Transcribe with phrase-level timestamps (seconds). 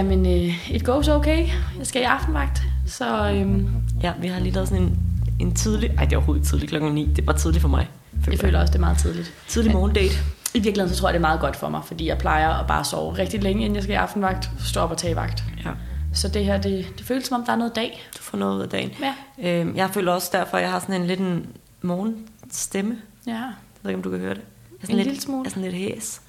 [0.00, 1.48] Jamen, øh, it goes okay.
[1.78, 3.68] Jeg skal i aftenvagt, så øhm,
[4.02, 4.98] Ja, vi har lige lavet sådan en,
[5.40, 5.90] en tidlig...
[5.98, 7.08] Ej, det er overhovedet tidligt klokken 9.
[7.16, 7.88] Det bare tidligt for mig.
[8.30, 9.32] jeg føler også, det er meget tidligt.
[9.48, 10.14] Tidlig morgendate.
[10.54, 12.66] I virkeligheden så tror jeg, det er meget godt for mig, fordi jeg plejer at
[12.66, 15.44] bare sove rigtig længe, inden jeg skal i aftenvagt, stå op og tage vagt.
[15.64, 15.70] Ja.
[16.14, 18.08] Så det her, det, det føles som om, der er noget dag.
[18.18, 18.90] Du får noget ud af dagen.
[19.00, 19.14] Ja.
[19.60, 21.46] Øhm, jeg føler også derfor, at jeg har sådan en lidt en
[21.82, 22.96] morgenstemme.
[23.26, 23.42] Ja, Jeg
[23.82, 24.40] ved ikke, om du kan høre det.
[24.70, 25.40] Jeg er sådan En lidt, lille smule.
[25.40, 26.20] Jeg er sådan lidt hæs.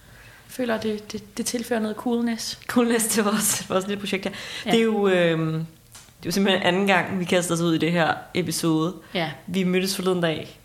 [0.51, 2.59] Føler, det, det, det tilfører noget coolness.
[2.67, 4.31] Coolness til vores, vores lille projekt her.
[4.65, 4.71] Ja.
[4.71, 5.07] Det er jo...
[5.07, 5.65] Øhm,
[6.21, 8.93] det er jo simpelthen anden gang, vi kaster os ud i det her episode.
[9.13, 10.59] Ja, Vi mødtes forleden dag,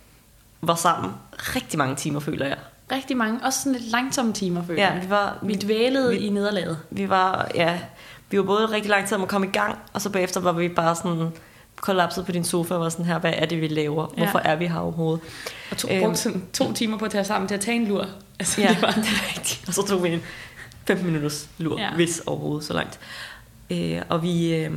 [0.60, 2.56] var sammen rigtig mange timer, føler jeg.
[2.92, 3.40] rigtig mange.
[3.44, 5.02] Også sådan lidt langsomme timer, føler Ja, jeg.
[5.02, 6.78] vi var, Vi dvælede vi- i nederlaget.
[6.90, 7.78] Vi var, ja,
[8.30, 10.52] vi var både rigtig lang tid om at komme i gang, og så bagefter var
[10.52, 11.28] vi bare sådan
[11.76, 14.14] kollapset på din sofa og var sådan her, hvad er det, vi laver?
[14.16, 14.22] Ja.
[14.22, 15.20] Hvorfor er vi her overhovedet?
[15.70, 16.00] Og to, Øhm.
[16.00, 18.06] brugte sådan to timer på at tage sammen til at tage en lur.
[18.38, 19.64] Altså, Ja, det var, det er rigtigt.
[19.68, 20.20] Og så tog vi en
[20.86, 21.94] 15 minutters lur, Ja.
[21.94, 22.98] hvis overhovedet så langt.
[23.70, 24.72] Øh, og vi øh,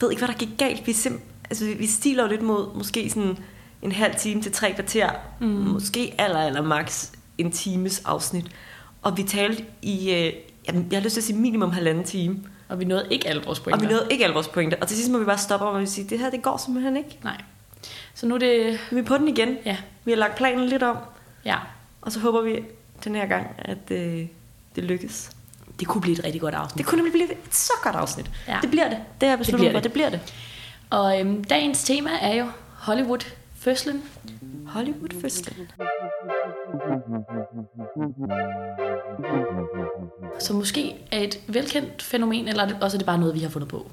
[0.00, 0.86] ved ikke, hvad der gik galt.
[0.86, 3.36] Vi, sim- altså, vi- vi stiler lidt mod måske sådan
[3.82, 5.10] en halv time til tre kvarter.
[5.40, 5.46] Mm.
[5.46, 7.08] Måske aller, aller max
[7.38, 8.46] en times afsnit.
[9.02, 10.32] Og vi talte i, øh,
[10.68, 12.38] jamen, jeg har lyst til at sige minimum halvanden time.
[12.72, 13.86] Og vi nåede ikke alle vores Og pointer.
[13.86, 14.76] vi nåede ikke alle vores pointer.
[14.80, 17.18] Og til sidst må vi bare stoppe og sige, det her, det går simpelthen ikke.
[17.24, 17.36] Nej.
[18.14, 18.78] Så nu er det...
[18.90, 19.56] Vi er på den igen.
[19.64, 20.96] Ja, Vi har lagt planen lidt om.
[21.44, 21.56] ja.
[22.02, 22.60] Og så håber vi
[23.04, 24.26] den her gang, at øh,
[24.76, 25.30] det lykkes.
[25.80, 26.78] Det kunne blive et rigtig godt afsnit.
[26.78, 28.30] Det kunne nemlig blive et så godt afsnit.
[28.48, 28.58] Ja.
[28.62, 28.98] Det bliver det.
[29.20, 29.72] Det jeg besluttet for.
[29.78, 29.84] det.
[29.84, 30.20] Det bliver det.
[30.90, 32.46] Og øhm, dagens tema er jo
[32.78, 33.18] Hollywood
[33.62, 34.02] fødslen.
[34.66, 35.68] Hollywood fødsel.
[40.38, 43.40] Som måske er et velkendt fænomen, eller er det, også er det bare noget, vi
[43.40, 43.90] har fundet på.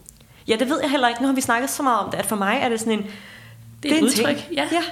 [0.47, 1.21] Ja, det ved jeg heller ikke.
[1.21, 3.05] Nu har vi snakket så meget om det, at for mig er det sådan en...
[3.83, 4.53] Det er et en udtryk, ting.
[4.53, 4.67] ja.
[4.71, 4.83] ja.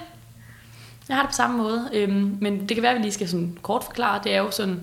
[1.09, 3.29] Jeg har det på samme måde, øhm, men det kan være, at vi lige skal
[3.29, 4.21] sådan kort forklare.
[4.23, 4.81] Det er jo sådan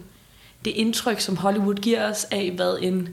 [0.64, 3.08] det indtryk, som Hollywood giver os af, hvad en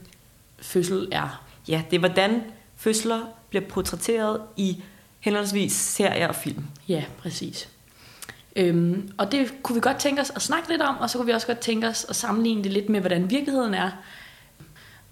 [0.60, 1.44] fødsel er.
[1.68, 2.42] Ja, det er hvordan
[2.76, 3.20] fødsler
[3.50, 4.84] bliver portrætteret i
[5.22, 6.66] henholdsvis serier og film.
[6.88, 7.70] Ja, præcis.
[8.56, 11.26] Øhm, og det kunne vi godt tænke os at snakke lidt om, og så kunne
[11.26, 13.92] vi også godt tænke os at sammenligne det lidt med, hvordan virkeligheden er.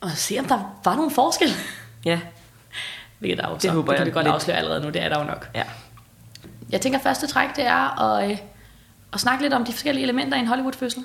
[0.01, 1.49] Og se, om der var nogen forskel.
[2.05, 2.19] Ja,
[3.19, 4.33] Hvilket der er jo Det så, håber det kan vi godt lidt.
[4.35, 5.49] afsløre allerede nu, det er der jo nok.
[5.55, 5.63] ja.
[6.69, 8.37] Jeg tænker, første træk, det er at, øh,
[9.13, 11.03] at snakke lidt om de forskellige elementer i en Hollywood-fødsel.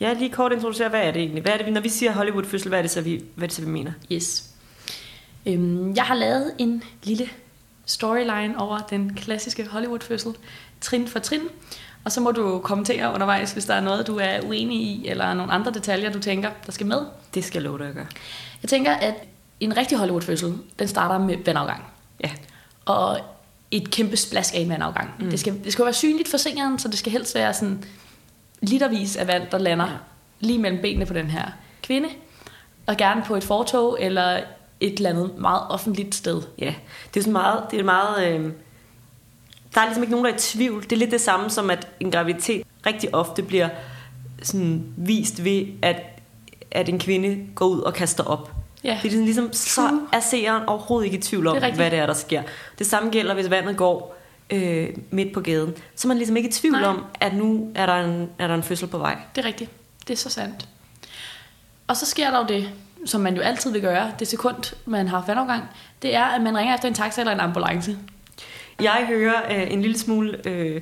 [0.00, 1.42] Ja, lige kort introducere, hvad er det egentlig?
[1.42, 3.46] Hvad er det, når vi siger Hollywood fødsel, hvad er det så, vi, hvad er
[3.48, 3.92] det så, vi mener?
[4.12, 4.44] Yes.
[5.46, 7.28] Øhm, jeg har lavet en lille
[7.86, 10.32] storyline over den klassiske Hollywood-fødsel,
[10.80, 11.40] trin for trin.
[12.04, 15.34] Og så må du kommentere undervejs, hvis der er noget, du er uenig i, eller
[15.34, 17.00] nogle andre detaljer, du tænker, der skal med.
[17.34, 18.06] Det skal jeg love dig at gøre.
[18.62, 19.14] Jeg tænker, at
[19.60, 21.82] en rigtig Hollywood-fødsel, den starter med vandafgang.
[22.24, 22.30] Ja,
[22.84, 23.18] Og
[23.70, 25.10] et kæmpe splask af en vandafgang.
[25.18, 25.30] Mm.
[25.30, 27.84] Det, skal, det skal være synligt for seeren, så det skal helst være sådan
[28.60, 29.92] litervis af vand, der lander Ja.
[30.40, 31.46] lige mellem benene på den her
[31.82, 32.08] kvinde.
[32.86, 34.40] Og gerne på et fortog eller
[34.80, 36.42] et eller andet meget offentligt sted.
[36.58, 36.74] Ja,
[37.14, 38.52] det er sådan meget, det er meget, øh,
[39.74, 40.82] der er ligesom ikke nogen, der er i tvivl.
[40.82, 43.68] Det er lidt det samme som, at en graviditet rigtig ofte bliver
[44.42, 46.02] sådan vist ved, at,
[46.70, 48.50] at en kvinde går ud og kaster op.
[48.84, 48.98] Ja.
[49.02, 51.98] Det er sådan ligesom, så er seeren overhovedet ikke i tvivl om, Det hvad det
[51.98, 52.42] er, der sker.
[52.78, 54.16] Det samme gælder, hvis vandet går
[54.50, 55.74] øh, midt på gaden.
[55.94, 56.84] Så er man ligesom ikke i tvivl Nej.
[56.84, 59.18] om, at nu er der, en, er der en fødsel på vej.
[59.34, 59.70] Det er rigtigt.
[60.08, 60.68] Det er så sandt.
[61.86, 62.70] Og så sker der jo det,
[63.06, 65.62] som man jo altid vil gøre, det sekund, man har vandafgang,
[66.02, 67.96] det er, at man ringer efter en taxa eller en ambulance.
[68.80, 70.80] Jeg hører øh, en lille smule øh,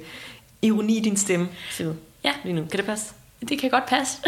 [0.62, 1.94] ironi i din stemme, Siv,
[2.25, 2.62] Ja, lige nu.
[2.71, 3.15] Kan det passe?
[3.49, 4.19] det kan godt passe.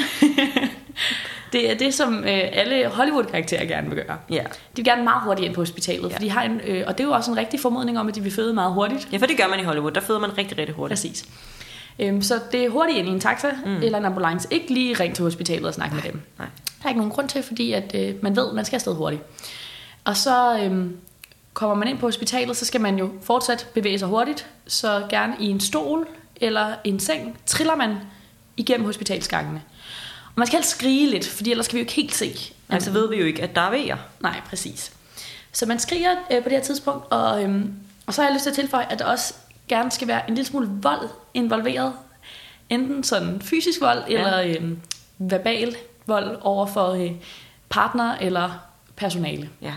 [1.53, 4.19] det er det, som øh, alle Hollywood-karakterer gerne vil gøre.
[4.31, 4.43] Ja.
[4.43, 6.15] De vil gerne meget hurtigt ind på hospitalet, Ja.
[6.15, 8.15] for de har en, øh, og det er jo også en rigtig formodning om, at
[8.15, 9.09] de vil føde meget hurtigt.
[9.13, 9.93] ja, for det gør man i Hollywood.
[9.93, 10.99] Der føder man rigtig, rigtig hurtigt.
[11.01, 11.25] Præcis.
[11.99, 13.77] Øhm, så det er hurtigt ind i en taxa mm.
[13.77, 14.49] eller en ambulance.
[14.51, 16.21] Ikke lige ring til hospitalet og snakke med dem.
[16.39, 16.49] Nej.
[16.85, 18.95] Der er ikke nogen grund til, fordi at, øh, man ved, at man skal afsted
[18.95, 19.23] hurtigt.
[20.05, 20.97] Og så øhm,
[21.55, 24.47] kommer man ind på hospitalet, så skal man jo fortsat bevæge sig hurtigt.
[24.67, 27.97] Så gerne i en stol eller en seng triller man
[28.57, 29.63] igennem hospitalsgangene.
[30.27, 32.35] Og man skal helst skrige lidt, fordi ellers kan vi jo ikke helt se.
[32.69, 33.97] Altså ved vi jo ikke, at der er vejer.
[34.21, 34.93] Nej, præcis.
[35.53, 37.73] Så man skriger øh, på det her tidspunkt, og, øhm,
[38.07, 39.35] og så har jeg lyst til at tilføje, at der også
[39.69, 41.93] gerne skal være en lille smule vold involveret.
[42.71, 44.19] Enten sådan fysisk vold, ja.
[44.19, 44.79] eller øhm,
[45.19, 47.13] verbal vold over for øh,
[47.69, 48.51] partner eller
[48.97, 49.49] personale.
[49.63, 49.73] Ja.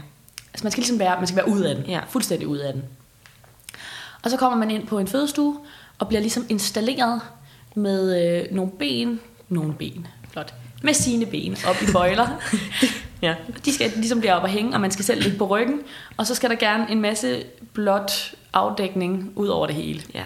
[0.53, 1.85] Altså man skal ligesom være, man skal være ud af den.
[1.85, 1.99] Ja.
[2.09, 2.83] Fuldstændig ud af den.
[4.23, 5.59] Og så kommer man ind på en fødestue,
[5.99, 7.21] og bliver ligesom installeret
[7.75, 9.19] med øh, nogle ben,
[9.49, 10.53] nogle ben, flot,
[10.83, 12.27] med sine ben op i bøjler.
[13.21, 13.35] Ja.
[13.65, 15.81] De skal ligesom blive op og hænge, og man skal selv ligge på ryggen.
[16.17, 20.01] Og så skal der gerne en masse blåt afdækning ud over det hele.
[20.13, 20.23] ja.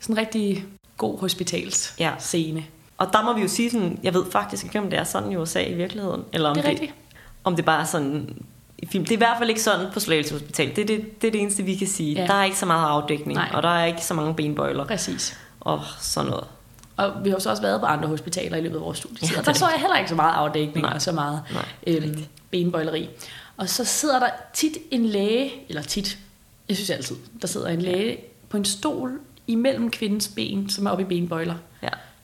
[0.00, 0.64] Sådan en rigtig
[0.96, 2.08] god hospitalsscene.
[2.08, 2.14] Ja.
[2.18, 2.64] scene.
[3.02, 5.32] Og der må vi jo sige sådan, jeg ved faktisk ikke, om det er sådan
[5.32, 6.24] i USA i virkeligheden.
[6.32, 6.94] Eller om Det er rigtigt.
[7.44, 8.42] om det bare er sådan
[8.78, 9.04] i film.
[9.04, 10.68] Det er i hvert fald ikke sådan på Slagelse Hospital.
[10.76, 12.14] Det er det, det, er det eneste, vi kan sige.
[12.14, 12.26] Ja.
[12.26, 13.50] Der er ikke så meget afdækning, Nej.
[13.54, 15.38] og der er ikke så mange benbøjler Præcis.
[15.60, 16.44] og sådan noget.
[16.96, 19.28] Og vi har så også været på andre hospitaler i løbet af vores studietid.
[19.28, 20.94] Ja, det og der så jeg heller ikke så meget afdækning Nej.
[20.94, 23.08] og så meget Nej, det øhm, benbøjleri.
[23.56, 26.18] Og så sidder der tit en læge, eller tit,
[26.68, 29.10] jeg synes altid, der sidder en læge på en stol
[29.46, 31.54] imellem kvindens ben, som er oppe i benbøjler.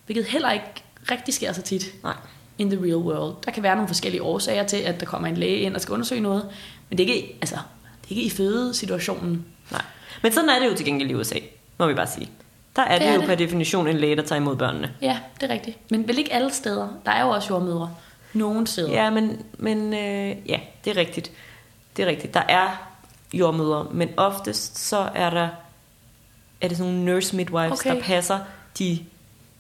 [0.09, 0.65] Hvilket heller ikke
[1.11, 2.15] rigtig sker så tit Nej.
[2.59, 3.35] in the real world.
[3.45, 5.93] Der kan være nogle forskellige årsager til, at der kommer en læge ind og skal
[5.93, 6.49] undersøge noget.
[6.89, 7.55] Men det er ikke, altså,
[8.03, 9.45] det er ikke i fødesituationen.
[9.71, 9.83] Nej.
[10.23, 11.39] Men sådan er det jo til gengæld i USA,
[11.79, 12.29] må vi bare sige.
[12.77, 13.27] Der er Det det, er jo det.
[13.29, 14.95] per definition en læge, der tager imod børnene.
[15.03, 15.91] Ja, det er rigtigt.
[15.91, 16.89] Men vel ikke alle steder.
[17.07, 17.95] Der er jo også jordmødre.
[18.33, 18.93] Nogle steder.
[18.93, 21.31] Ja, men, men øh, ja, det er rigtigt.
[21.97, 22.35] Det er rigtigt.
[22.35, 22.69] Der er
[23.35, 25.49] jordmødre, men oftest så er der
[26.61, 27.95] er det sådan nogle nurse midwives, okay.
[27.95, 28.39] der passer
[28.79, 28.99] de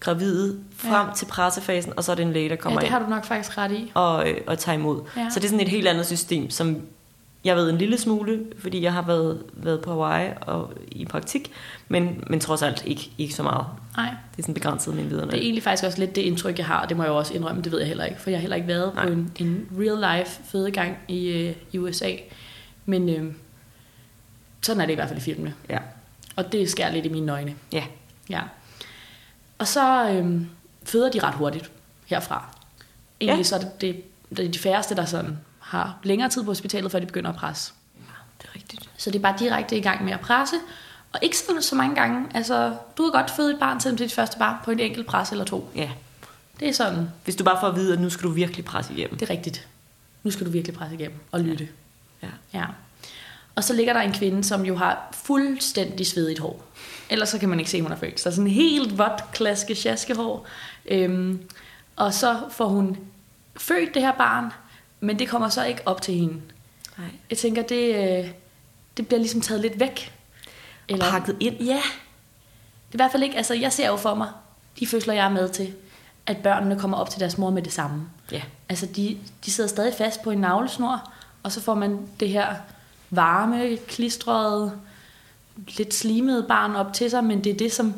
[0.00, 1.06] gravide frem Ja.
[1.06, 1.14] ja.
[1.16, 3.08] til pressefasen, og så er det en læge, der ja, kommer det ind har du
[3.10, 3.90] nok faktisk ret i.
[3.94, 5.02] og, øh, og tager imod.
[5.16, 5.20] Ja.
[5.22, 5.30] Ja.
[5.30, 6.82] Så det er sådan et helt andet system, som
[7.44, 11.50] jeg ved en lille smule, fordi jeg har været, været på Hawaii og i praktik,
[11.88, 13.66] men, men trods alt ikke, ikke så meget.
[13.96, 14.06] Nej.
[14.06, 15.28] Det er sådan begrænset min viden.
[15.28, 17.16] Det er egentlig faktisk også lidt det indtryk, jeg har, og det må jeg jo
[17.16, 19.06] også indrømme, det ved jeg heller ikke, for jeg har heller ikke været Nej.
[19.06, 22.10] på en, en real-life fødegang i, øh, i USA.
[22.86, 23.32] Men øh,
[24.62, 25.54] sådan er det i hvert fald i filmene.
[25.70, 25.78] Ja.
[26.36, 27.54] Og det skærer lidt i mine øjne.
[27.72, 27.84] ja.
[28.30, 28.40] Ja.
[29.58, 30.40] Og så øh,
[30.84, 31.70] føder de ret hurtigt
[32.06, 32.44] herfra.
[33.20, 33.42] Egentlig Ja.
[33.42, 34.02] så er det, det,
[34.36, 37.36] det er de færreste, der sådan har længere tid på hospitalet, før de begynder at
[37.36, 37.72] presse.
[38.42, 38.90] Det er rigtigt.
[38.96, 40.56] Så det er bare direkte i gang med at presse.
[41.12, 42.26] Og ikke sådan så mange gange.
[42.34, 44.80] Altså, du kan godt føde et barn, selvom det er dit første barn, på en
[44.80, 45.70] enkelt pres eller to.
[45.74, 45.90] Ja.
[46.60, 48.92] Det er sådan, Hvis du bare får at vide, at nu skal du virkelig presse
[48.92, 49.18] igennem.
[49.18, 49.68] det er rigtigt.
[50.22, 51.68] Nu skal du virkelig presse igennem og lytte.
[52.22, 52.28] Ja.
[52.54, 52.64] Ja.
[53.58, 56.64] Og så ligger der en kvinde, som jo har fuldstændig svedigt hår.
[57.10, 58.20] Ellers så kan man ikke se, at hun er født.
[58.20, 60.46] Så sådan helt vådt, klaske, sjaske hår.
[60.86, 61.40] Øhm,
[61.96, 62.96] og så får hun
[63.56, 64.52] født det her barn,
[65.00, 66.34] men det kommer så ikke op til hende.
[66.98, 67.06] Nej.
[67.30, 68.30] Jeg tænker, det, øh,
[68.96, 70.12] det bliver ligesom taget lidt væk.
[70.88, 71.10] Eller...
[71.10, 71.56] pakket ind.
[71.56, 71.64] Ja.
[71.72, 74.28] Det er i hvert fald ikke, altså jeg ser jo for mig,
[74.80, 75.74] de fødsler jeg er med til,
[76.26, 78.08] at børnene kommer op til deres mor med det samme.
[78.32, 78.42] Ja.
[78.68, 81.12] Altså de, de sidder stadig fast på en navlesnor,
[81.42, 82.54] og så får man det her
[83.10, 84.72] varme, klistrede,
[85.78, 87.94] lidt slimede barn op til sig, men det er det, som,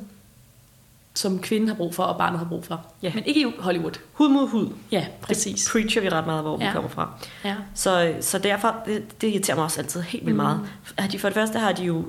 [1.15, 2.87] som kvinden har brug for, og barnet har brug for.
[3.03, 3.13] Ja.
[3.15, 3.93] Men ikke i Hollywood.
[4.13, 4.69] Hud mod hud.
[4.93, 5.65] Ja, præcis.
[5.65, 6.67] Det preacher vi ret meget, hvor ja.
[6.69, 7.11] Vi kommer fra.
[7.45, 7.55] Ja.
[7.75, 10.61] Så, så derfor, det, det irriterer mig også altid helt vildt meget.
[10.99, 12.05] Har de, for det første har de jo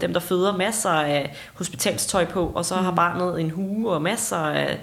[0.00, 2.84] dem, der føder masser af hospitalstøj på, og så mm.
[2.84, 4.80] har barnet en hue og masser af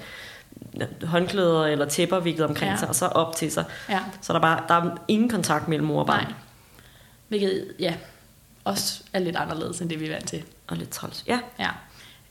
[1.04, 2.78] håndklæder eller tæpper viklet omkring Ja.
[2.78, 3.66] sig, og så op til sig.
[3.90, 4.00] ja.
[4.22, 6.24] Så der er, bare, der er ingen kontakt mellem mor og barn.
[6.24, 6.34] Nej.
[7.30, 7.94] Hvilket, ja,
[8.64, 10.44] også er lidt anderledes, end det vi er vant til.
[10.68, 11.24] Og lidt træls.
[11.28, 11.70] Ja, Ja.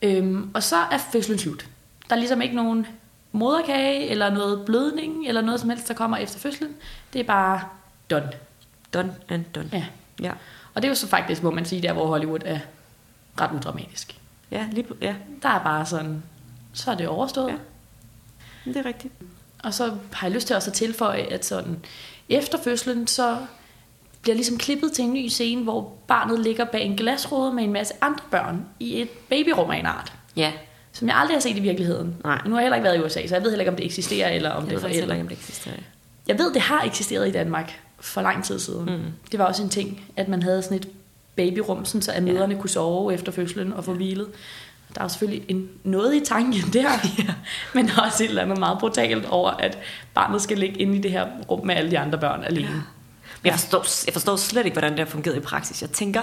[0.02, 1.66] Øhm, og så er fødslen slut.
[2.10, 2.86] Der er ligesom ikke nogen
[3.32, 6.74] moderkage, eller noget blødning, eller noget som helst, der kommer efter fødslen.
[7.12, 7.60] Det er bare
[8.10, 8.32] done.
[8.94, 9.68] done and done.
[9.72, 9.84] Ja.
[10.20, 10.32] Ja,
[10.74, 12.58] Og det er jo så faktisk, må man sige, der hvor Hollywood er
[13.40, 14.18] ret udramatisk.
[14.50, 15.14] ja, lige, på- ja.
[15.42, 16.22] Der er bare sådan,
[16.72, 17.48] så er det overstået.
[17.48, 17.56] Ja.
[18.70, 19.14] Det er rigtigt.
[19.64, 21.84] Og så har jeg lyst til også at tilføje, at sådan,
[22.28, 23.38] efter fødslen, så
[24.28, 27.72] bliver ligesom klippet til en ny scene, hvor barnet ligger bag en glasrude med en
[27.72, 30.12] masse andre børn i et babyrum af en art.
[30.36, 30.52] Ja,
[30.92, 32.16] Som jeg aldrig har set i virkeligheden.
[32.24, 32.40] Nej.
[32.44, 33.84] Nu har jeg heller ikke været i USA, så jeg ved heller ikke, om det
[33.86, 35.14] eksisterer, eller om jeg det er forældre.
[35.14, 35.74] ikke, om det eksisterer.
[36.28, 38.84] Jeg ved, det har eksisteret i Danmark for lang tid siden.
[38.84, 39.02] Mm.
[39.32, 40.88] Det var også en ting, at man havde sådan et
[41.36, 44.26] babyrum, sådan så at mødrene kunne sove efter fødslen og få hvilet.
[44.94, 47.34] Der er selvfølgelig en, noget i tanken der, ja.
[47.74, 49.78] men også et eller andet meget brutalt over, at
[50.14, 52.82] barnet skal ligge inde i det her rum med alle de andre børn alene.
[53.42, 55.82] Men jeg forstår, jeg forstår slet ikke, hvordan det har fungeret i praksis.
[55.82, 56.22] Jeg tænker,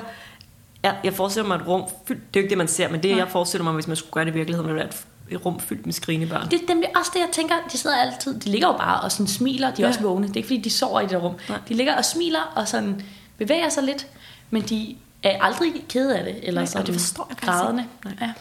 [0.83, 3.03] jeg, jeg forestiller mig et rum fyldt, det er jo ikke det, man ser, men
[3.03, 3.19] det Nej.
[3.19, 5.59] jeg forestiller mig, hvis man skulle gøre det i virkeligheden, ville være et, et rum
[5.59, 6.51] fyldt med skrigende børn.
[6.51, 7.55] Det er nemlig også det, jeg tænker.
[7.71, 9.67] De sidder altid, de ligger jo bare og sådan smiler.
[9.67, 9.81] De er Ja.
[9.83, 9.87] ja.
[9.87, 10.27] også vågne.
[10.27, 11.35] Det er ikke, fordi de sover i det rum.
[11.49, 11.57] Nej.
[11.69, 13.01] De ligger og smiler og sådan
[13.37, 14.07] bevæger sig lidt,
[14.49, 16.35] men de er aldrig kede af det.
[16.37, 17.85] Eller Nej, og sådan det forstår jeg grædende.
[18.05, 18.17] ikke.
[18.25, 18.31] Ja.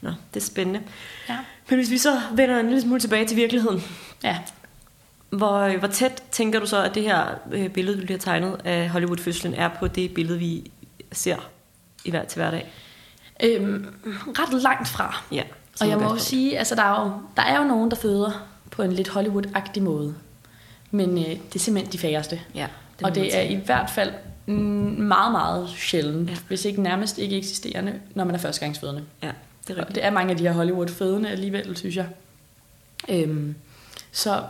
[0.00, 0.80] Nå, det er spændende.
[1.28, 1.36] Ja.
[1.70, 3.84] Men hvis vi så vender en lille smule tilbage til virkeligheden,
[4.24, 4.38] ja.
[5.30, 8.60] Hvor, hvor tæt tænker du så, at det her øh, billede, du lige har tegnet
[8.64, 10.70] af Hollywood-fødslen, er på det billede, vi
[11.12, 11.50] ser
[12.04, 12.72] i hver til hverdag?
[13.44, 13.86] Øhm,
[14.38, 15.22] ret langt fra.
[15.32, 15.42] Ja.
[15.80, 18.46] Og jeg må jo sige, altså der er jo, der er jo nogen, der føder
[18.70, 20.14] på en lidt Hollywood-agtig måde.
[20.90, 22.40] Men øh, det er simpelthen de færreste.
[22.54, 22.66] Ja,
[22.98, 24.12] Det og det er i hvert fald
[24.46, 26.36] meget, meget sjældent, Ja.
[26.48, 29.02] hvis ikke nærmest ikke eksisterende, når man er førstegangsfødende.
[29.22, 29.94] Ja, det er Og rigtigt.
[29.94, 32.06] det er mange af de her Hollywood-fødende alligevel, synes jeg.
[33.08, 33.54] Øhm,
[34.12, 34.42] så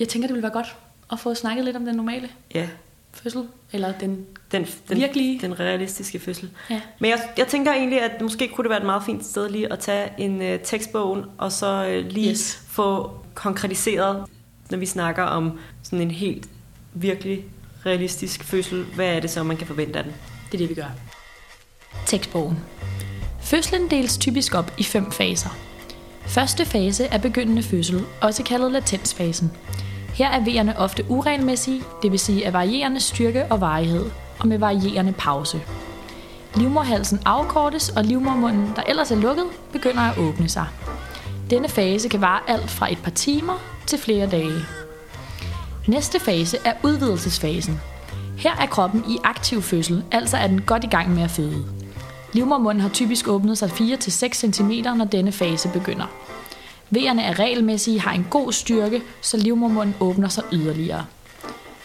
[0.00, 0.76] jeg tænker, det ville være godt
[1.12, 2.68] at få snakket lidt om den normale Ja,
[3.12, 5.40] fødsel, eller den den, den, Virkelige.
[5.40, 6.50] den realistiske fødsel.
[6.70, 6.80] Ja.
[6.98, 9.72] Men jeg, jeg tænker egentlig, at måske kunne det være et meget fint sted lige
[9.72, 12.62] at tage en øh, tekstbogen, og så øh, lige Yes.
[12.68, 14.24] få konkretiseret,
[14.70, 16.48] når vi snakker om sådan en helt
[16.94, 17.44] virkelig
[17.86, 20.12] realistisk fødsel, hvad er det så, man kan forvente af den?
[20.52, 20.90] Det er det, vi gør.
[22.06, 22.58] Tekstbogen.
[23.42, 25.50] Fødslen deles typisk op i fem faser.
[26.26, 29.52] Første fase er begyndende fødsel, også kaldet latensfasen.
[30.16, 34.58] Her er vejerne ofte uregelmæssige, det vil sige af varierende styrke og varighed, og med
[34.58, 35.60] varierende pause.
[36.54, 40.66] Livmorhalsen afkortes, og livmormunden, der ellers er lukket, begynder at åbne sig.
[41.50, 44.60] Denne fase kan vare alt fra et par timer til flere dage.
[45.88, 47.80] Næste fase er udvidelsesfasen.
[48.38, 51.64] Her er kroppen i aktiv fødsel, altså er den godt i gang med at føde.
[52.32, 56.25] Livmormunden har typisk åbnet sig 4-6 cm, når denne fase begynder.
[56.90, 61.06] Vejerne er regelmæssige, har en god styrke, så livmormunden åbner sig yderligere.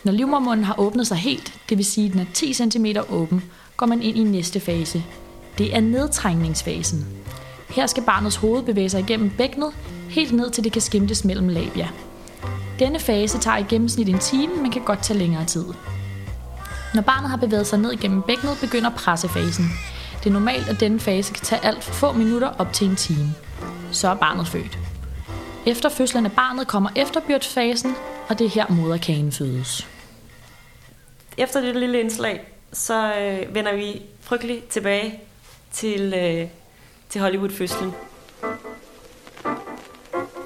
[0.03, 3.43] Når livmormunden har åbnet sig helt, det vil sige, at den er 10 cm åben,
[3.77, 5.03] går man ind i næste fase.
[5.57, 7.05] Det er nedtrængningsfasen.
[7.69, 9.71] Her skal barnets hoved bevæge sig igennem bækkenet,
[10.09, 11.89] helt ned til det kan skimtes mellem labia.
[12.79, 15.65] Denne fase tager i gennemsnit en time, men kan godt tage længere tid.
[16.93, 19.65] Når barnet har bevæget sig ned igennem bækkenet, begynder pressefasen.
[20.23, 22.95] Det er normalt, at denne fase kan tage alt for få minutter op til en
[22.95, 23.33] time.
[23.91, 24.90] Så er barnet født.
[25.65, 27.95] Efter fødslen af barnet kommer efterbyrdsfasen,
[28.29, 29.87] og det er her moderkagen fødes.
[31.37, 35.19] Efter det lille indslag, så øh, vender vi frygteligt tilbage
[35.71, 36.47] til, øh,
[37.09, 37.91] til Hollywood-fødslen.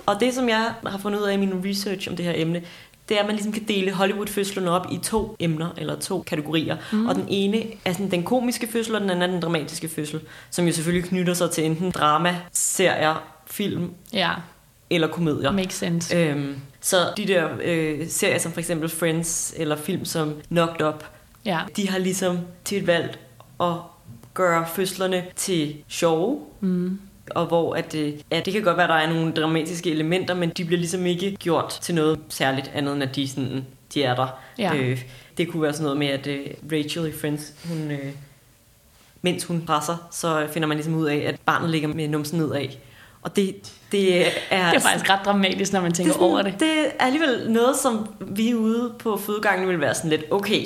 [0.06, 2.64] Og det, som jeg har fundet ud af i min research om det her emne,
[3.10, 6.78] det er, at man ligesom kan dele Hollywood-fødslen op i to emner, eller to kategorier.
[6.92, 7.08] Mm.
[7.08, 10.22] Og den ene er sådan den komiske fødsel, og den anden er den dramatiske fødsel,
[10.50, 14.32] som jo selvfølgelig knytter sig til enten drama, serier, film Ja,
[14.90, 15.52] eller komedier.
[15.52, 16.18] makes sense.
[16.18, 21.04] Øhm, så de der øh, serier som for eksempel Friends, eller film som Knocked Up,
[21.46, 23.20] Ja, de har ligesom til et valg
[23.62, 23.74] at
[24.34, 27.00] gøre fødslerne til sjove, mm.
[27.30, 30.34] og hvor at, øh, ja, det kan godt være, at der er nogle dramatiske elementer,
[30.34, 34.04] men de bliver ligesom ikke gjort til noget særligt andet, end at de, sådan, de
[34.04, 34.28] er der.
[34.58, 34.76] Ja.
[34.76, 35.02] Øh,
[35.38, 38.12] det kunne være sådan noget med, at øh, Rachel i Friends, hun, øh,
[39.22, 42.68] mens hun presser, så finder man ligesom ud af, at barnet ligger med numsen nedad.
[43.26, 43.56] Og det,
[43.92, 44.30] det er...
[44.72, 46.60] Det er faktisk ret dramatisk, når man tænker det sådan, over det.
[46.60, 50.66] det er alligevel noget, som vi ude på fødegangen vil være sådan lidt, okay,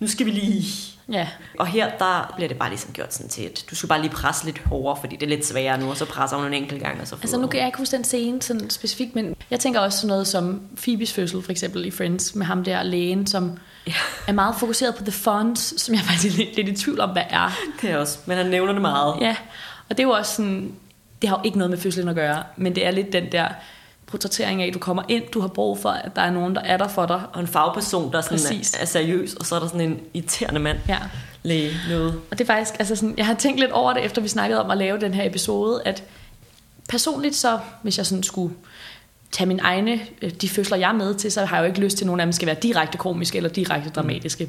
[0.00, 0.64] nu skal vi lige...
[1.12, 4.00] Ja, Og her, der bliver det bare ligesom gjort sådan til, at du skal bare
[4.00, 6.54] lige presse lidt hårdere, fordi det er lidt sværere nu, og så presser hun en
[6.54, 9.36] enkelt gang, og så altså nu kan jeg ikke huske den scene sådan specifikt, men
[9.50, 12.82] jeg tænker også sådan noget som Phoebes fødsel, for eksempel i Friends, med ham der
[12.82, 13.92] lægen, som Ja.
[14.26, 17.10] er meget fokuseret på the funds, som jeg faktisk er lidt, lidt i tvivl om,
[17.10, 17.50] hvad er.
[17.82, 19.14] Det er også, men han nævner det meget.
[19.20, 19.36] Ja,
[19.90, 20.72] og det er jo også sådan,
[21.22, 23.48] det har jo ikke noget med fødslen at gøre, men det er lidt den der
[24.06, 26.60] portrættering af, at du kommer ind, du har brug for, at der er nogen, der
[26.60, 27.22] er der for dig.
[27.32, 28.74] Og en fagperson, der sådan Præcis.
[28.74, 30.98] er, er seriøs, og så er der sådan en irriterende mand, Ja.
[31.42, 32.20] læge noget.
[32.30, 34.64] Og det er faktisk, altså sådan, jeg har tænkt lidt over det, efter vi snakkede
[34.64, 36.04] om at lave den her episode, at
[36.88, 38.54] personligt så, hvis jeg sådan skulle
[39.32, 41.80] tage mine egne, øh, de fødsler jeg er med til, så har jeg jo ikke
[41.80, 44.48] lyst til, at nogen af dem skal være direkte komiske eller direkte dramatiske.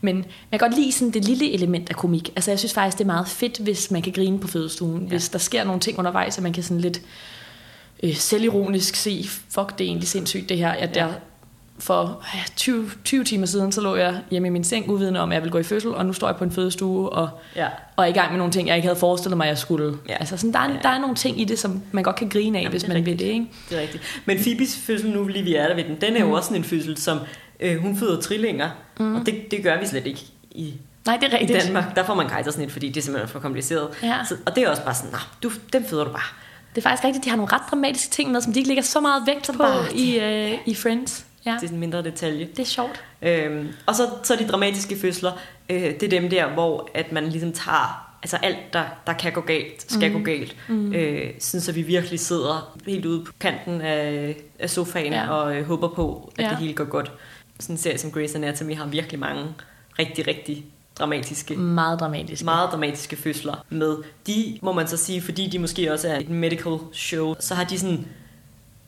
[0.00, 2.32] Men jeg kan godt lide sådan det lille element af komik.
[2.36, 5.02] Altså jeg synes faktisk, det er meget fedt, hvis man kan grine på fødestuen.
[5.02, 5.08] Ja.
[5.08, 7.00] Hvis der sker nogle ting undervejs, at man kan sådan lidt
[8.02, 11.06] øh, selvironisk se, fuck, det er egentlig sindssygt det her, at Ja.
[11.06, 11.14] jeg
[11.78, 15.30] for ja, 20, 20 timer siden, så lå jeg hjemme i min seng, uvidende om,
[15.30, 17.66] at jeg ville gå i fødsel, og nu står jeg på en fødestue, og, Ja.
[17.96, 19.96] og er i gang med nogle ting, jeg ikke havde forestillet mig, at jeg skulle.
[20.08, 20.14] Ja.
[20.14, 20.76] Altså sådan, der, er, Ja.
[20.82, 22.96] der er nogle ting i det, som man godt kan grine af, Jamen, hvis man
[22.96, 23.18] vil rigtigt.
[23.18, 23.46] det, ikke?
[23.70, 24.22] Det er rigtigt.
[24.24, 26.32] Men Phoebes fødsel, nu lige vi er der ved den, den er jo Mm.
[26.32, 27.18] også sådan en fødsel, som
[27.60, 29.14] øh, hun føder trillinger, mm.
[29.14, 30.74] og det, det gør vi slet ikke i,
[31.06, 31.62] Nej, det er i rigtigt.
[31.64, 31.96] Danmark.
[31.96, 33.88] Der får man kejsersnit, fordi det er simpelthen for kompliceret.
[34.02, 34.16] Ja.
[34.28, 36.22] Så, og det er også bare sådan, nah, du, den føder du bare.
[36.74, 38.82] Det er faktisk rigtigt, de har nogle ret dramatiske ting med, som de ikke lægger
[38.82, 41.24] så meget vægt på bare i, øh, i Friends.
[41.46, 42.44] Ja, Det er sådan en mindre detalje.
[42.56, 43.04] det er sjovt.
[43.22, 45.32] Øhm, og så, så de dramatiske fødsler,
[45.68, 49.32] øh, det er dem der, hvor at man ligesom tager altså alt, der, der kan
[49.32, 50.18] gå galt, skal mm.
[50.18, 50.56] gå galt.
[50.68, 50.92] Mm.
[50.94, 55.30] Øh, sådan så vi virkelig sidder helt ude på kanten af, af sofaen Ja.
[55.30, 56.50] og øh, håber på, at Ja.
[56.50, 57.12] det hele går godt.
[57.60, 59.44] Sådan en serie som Grey's Anatomy har virkelig mange
[59.98, 60.64] rigtig, rigtig
[60.98, 61.56] dramatiske.
[61.56, 62.44] Meget dramatisk.
[62.44, 63.96] meget dramatiske fødsler med.
[64.26, 67.64] De, må man så sige, fordi de måske også er et medical show, så har
[67.64, 68.06] de sådan,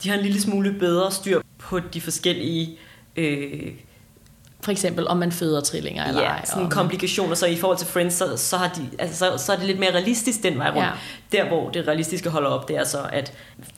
[0.03, 2.79] de har en lille smule bedre styr på de forskellige
[3.17, 3.73] øh,
[4.61, 6.45] For eksempel, om man føder trillinger eller ja, ej.
[6.45, 7.35] sådan og- komplikationer.
[7.35, 9.79] Så i forhold til Friends, så, så, har de, altså, så, så er det lidt
[9.79, 10.79] mere realistisk den vej rundt.
[11.33, 11.39] Ja.
[11.39, 13.33] Der, hvor det realistiske holder op, det er så, at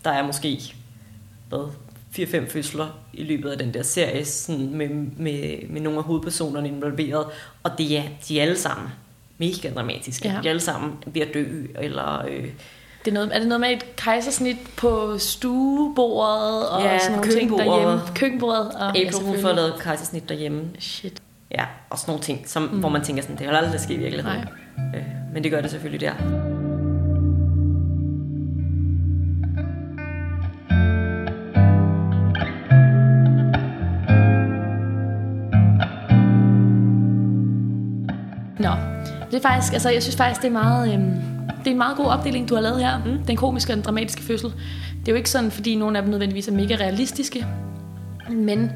[0.05, 0.75] der er måske
[1.49, 1.69] hvad,
[2.19, 6.69] 4-5 fødsler i løbet af den der serie, sådan med, med, med nogle af hovedpersonerne
[6.69, 7.27] involveret.
[7.63, 8.89] Og det er, de er alle sammen
[9.39, 10.29] mega dramatiske.
[10.29, 10.35] Ja.
[10.35, 10.41] Ja.
[10.41, 12.45] De er alle sammen ved at dø, eller øh,
[13.05, 17.33] Det er, noget, er det noget med et kejsersnit på stuebordet og Ja, sådan nogle
[17.33, 18.01] ting derhjemme?
[18.15, 18.69] Køkkenbordet.
[18.75, 19.43] Og, April, hun selvfølgelig.
[19.43, 20.63] får lavet kejsersnit derhjemme.
[20.79, 21.23] Shit.
[21.51, 22.81] Ja, og sådan nogle ting, som, mm.
[22.81, 24.45] hvor man tænker sådan, det har aldrig til at ske i virkeligheden.
[24.95, 25.03] Øh,
[25.35, 26.15] men det gør det selvfølgelig der.
[38.59, 38.71] Nå,
[39.31, 41.30] det er faktisk, altså jeg synes faktisk, det er meget, øhm,
[41.61, 42.99] det er en meget god opdeling, du har lavet her.
[43.05, 43.25] Mm.
[43.27, 44.49] Den komiske og den dramatiske fødsel.
[45.01, 47.47] Det er jo ikke sådan, fordi nogle af dem nødvendigvis er mega realistiske,
[48.31, 48.71] men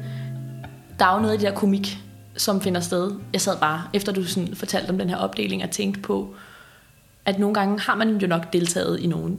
[0.99, 1.97] der er jo noget af det der komik,
[2.37, 3.11] som finder sted.
[3.33, 6.35] Jeg sad bare, efter du sådan fortalte om den her opdeling, og tænkte på,
[7.25, 9.37] at nogle gange har man jo nok deltaget i nogle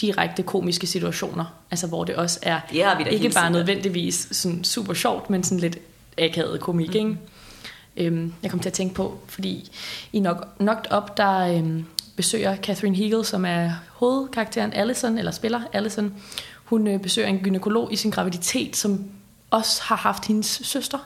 [0.00, 4.28] direkte komiske situationer, altså hvor det også er Det har vi da ikke bare nødvendigvis
[4.30, 5.78] sådan super sjovt, men sådan lidt
[6.18, 6.94] akavet komik, mm.
[6.94, 7.16] ikke?
[7.96, 9.70] Øhm, jeg kom til at tænke på, fordi
[10.12, 11.84] i Knock, Knocked Up, der øhm,
[12.16, 16.14] besøger Catherine Hegel, som er hovedkarakteren Allison, eller spiller Allison.
[16.64, 19.04] Hun øh, besøger en gynekolog i sin graviditet, som
[19.50, 20.98] også har haft hendes søster,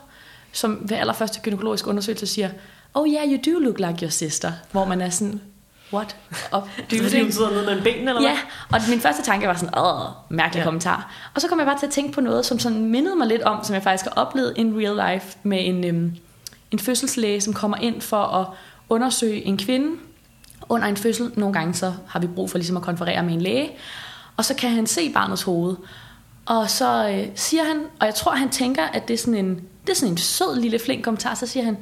[0.51, 2.49] som ved allerførste gynækologisk undersøgelse siger,
[2.93, 5.41] oh yeah, you do look like your sister, hvor man er sådan,
[5.93, 6.15] what?
[6.51, 8.37] Op, Det er hun sidder nede med en ben, eller Ja,
[8.69, 10.63] og min første tanke var sådan, åh, mærkelig ja.
[10.63, 11.13] kommentar.
[11.35, 13.41] Og så kom jeg bare til at tænke på noget, som sådan mindede mig lidt
[13.41, 16.15] om, som jeg faktisk har oplevet in real life, med en, øhm,
[16.71, 18.47] en fødselslæge, som kommer ind for at
[18.89, 19.97] undersøge en kvinde
[20.69, 21.31] under en fødsel.
[21.35, 23.71] Nogle gange så har vi brug for ligesom at konferere med en læge,
[24.37, 25.75] og så kan han se barnets hoved.
[26.45, 29.55] Og så øh, siger han, og jeg tror, han tænker, at det er sådan en,
[29.55, 31.77] det er sådan en sød, lille, flink kommentar, så siger han,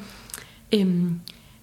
[0.73, 1.19] øhm,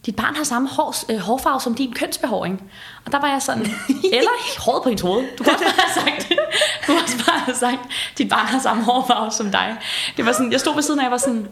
[0.06, 2.62] dit barn har samme hår, øh, hårfarve som din kønsbehåring.
[3.04, 3.62] Og der var jeg sådan,
[4.18, 5.24] eller håret på hendes hoved.
[5.38, 7.80] Du kunne også bare have sagt, du kunne også bare have sagt,
[8.18, 9.76] dit barn har samme hårfarve som dig.
[10.16, 11.48] Det var sådan, jeg stod ved siden af, og jeg var sådan,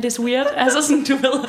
[0.00, 0.46] that is weird.
[0.56, 1.48] Altså sådan, du ved,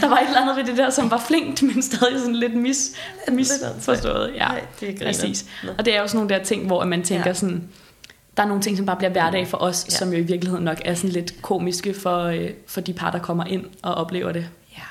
[0.00, 2.54] der var et eller andet ved det der, som var flinkt, men stadig sådan lidt
[2.54, 2.90] mis,
[3.32, 4.32] misforstået.
[4.34, 5.44] Ja, Nej, det er præcis.
[5.78, 7.34] Og det er jo sådan nogle der ting, hvor man tænker Ja.
[7.34, 7.68] sådan,
[8.36, 9.90] der er nogle ting, som bare bliver hverdag for os, ja.
[9.94, 13.18] som jo i virkeligheden nok er sådan lidt komiske for, øh, for de par, der
[13.18, 14.46] kommer ind og oplever det.
[14.76, 14.82] Ja.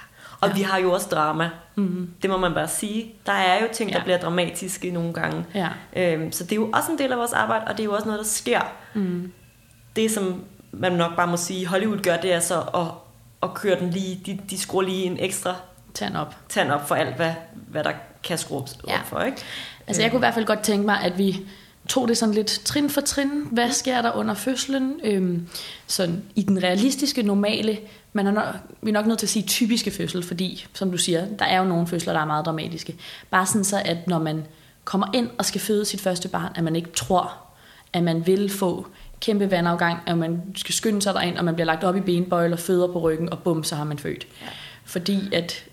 [0.41, 0.55] Og ja.
[0.55, 1.49] vi har jo også drama.
[1.75, 2.09] Mm-hmm.
[2.21, 3.13] Det må man bare sige.
[3.25, 4.03] Der er jo ting, der Ja.
[4.03, 5.45] bliver dramatiske nogle gange.
[5.55, 5.67] Ja.
[5.95, 7.93] Øhm, så det er jo også en del af vores arbejde, og det er jo
[7.93, 8.61] også noget, der sker.
[8.93, 9.31] Mm.
[9.95, 12.85] Det, som man nok bare må sige, Hollywood gør, det er så at,
[13.43, 15.55] at køre den lige, de, de skruer lige en ekstra
[15.93, 16.35] Tag op.
[16.49, 17.33] tand op for alt, hvad,
[17.67, 17.91] hvad der
[18.23, 18.99] kan skrues op Ja.
[19.05, 19.37] for, ikke?
[19.87, 21.39] Altså jeg kunne i hvert fald godt tænke mig, at vi
[21.87, 23.29] tog det sådan lidt trin for trin.
[23.51, 24.99] Hvad sker der under fødslen?
[25.03, 25.47] Øhm,
[25.87, 27.77] sådan i den realistiske, normale,
[28.13, 28.45] man er nok,
[28.81, 31.57] vi er nok nødt til at sige typiske fødsel, fordi som du siger, der er
[31.59, 32.95] jo nogle fødsler, der er meget dramatiske.
[33.31, 34.45] Bare sådan så, at når man
[34.83, 37.33] kommer ind og skal føde sit første barn, at man ikke tror,
[37.93, 38.87] at man vil få
[39.21, 42.55] kæmpe vandafgang, at man skal skynde sig derind, og man bliver lagt op i benbøjle
[42.55, 44.27] og føder på ryggen, og bum, så har man født.
[44.41, 44.47] Ja.
[44.85, 45.63] Fordi at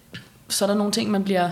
[0.48, 1.50] så er der nogle ting, man bliver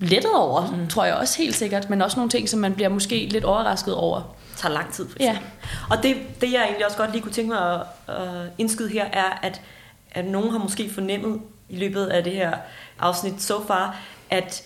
[0.00, 0.88] lettet over, mm.
[0.88, 3.94] tror jeg også helt sikkert, men også nogle ting, som man bliver måske lidt overrasket
[3.94, 4.36] over.
[4.56, 5.08] tager lang tid.
[5.08, 5.30] For Ja.
[5.30, 5.52] eksempel.
[5.90, 7.80] Og det, det, jeg egentlig også godt lige kunne tænke mig at,
[8.16, 9.60] at indskyde her, er, at,
[10.10, 12.52] at nogen har måske fornemmet i løbet af det her
[12.98, 13.96] afsnit so far,
[14.30, 14.62] at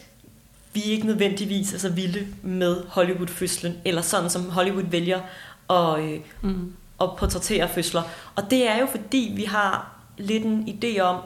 [0.72, 5.20] vi ikke nødvendigvis er så vilde med Hollywood-fødslen, eller sådan som Hollywood vælger
[5.70, 6.72] at, øh, mm.
[7.00, 8.02] at portrættere fødsler.
[8.36, 11.20] Og det er jo fordi, vi har lidt en idé om,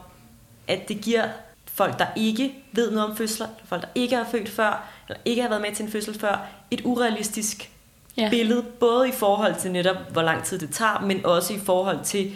[0.69, 1.25] at det giver
[1.73, 5.43] folk, der ikke ved noget om fødsler, folk, der ikke har født før, eller ikke
[5.43, 7.71] har været med til en fødsel før, et urealistisk
[8.17, 8.31] ja.
[8.31, 11.99] billede, både i forhold til netop, hvor lang tid det tager, men også i forhold
[12.05, 12.33] til,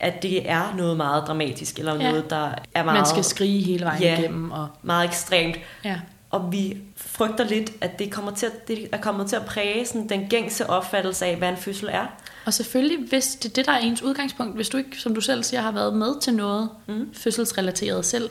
[0.00, 2.10] at det er noget meget dramatisk, eller Ja.
[2.10, 4.18] noget, der er meget, Man skal skrige hele vejen Ja.
[4.18, 4.50] igennem.
[4.50, 5.56] Og, meget ekstremt.
[5.84, 6.00] ja.
[6.34, 9.86] Og vi frygter lidt, at det kommer til at, det er kommet til at præge
[9.86, 12.06] sådan, den gængse opfattelse af, hvad en fødsel er.
[12.46, 15.20] og selvfølgelig, hvis det er det, der er ens udgangspunkt, hvis du ikke, som du
[15.20, 17.14] selv siger, har været med til noget mm.
[17.14, 18.30] fødselsrelateret selv,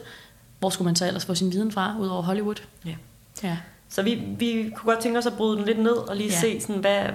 [0.59, 2.55] hvor skulle man så ellers få sin viden fra, ud over Hollywood?
[2.85, 2.95] Ja.
[3.43, 3.57] Ja.
[3.89, 6.39] Så vi, vi kunne godt tænke os at bryde den lidt ned, og lige ja.
[6.39, 7.05] se, sådan, hvad,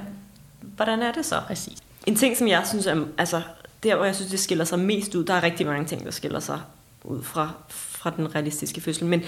[0.61, 1.41] hvordan er det så?
[1.47, 1.79] Præcis.
[2.07, 3.43] En ting, som jeg synes er, altså,
[3.83, 6.11] der hvor jeg synes, det skiller sig mest ud, der er rigtig mange ting, der
[6.11, 6.61] skiller sig
[7.05, 7.53] ud fra,
[7.99, 9.23] fra den realistiske fødsel, men,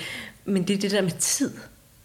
[0.45, 1.51] men det er det der med tid.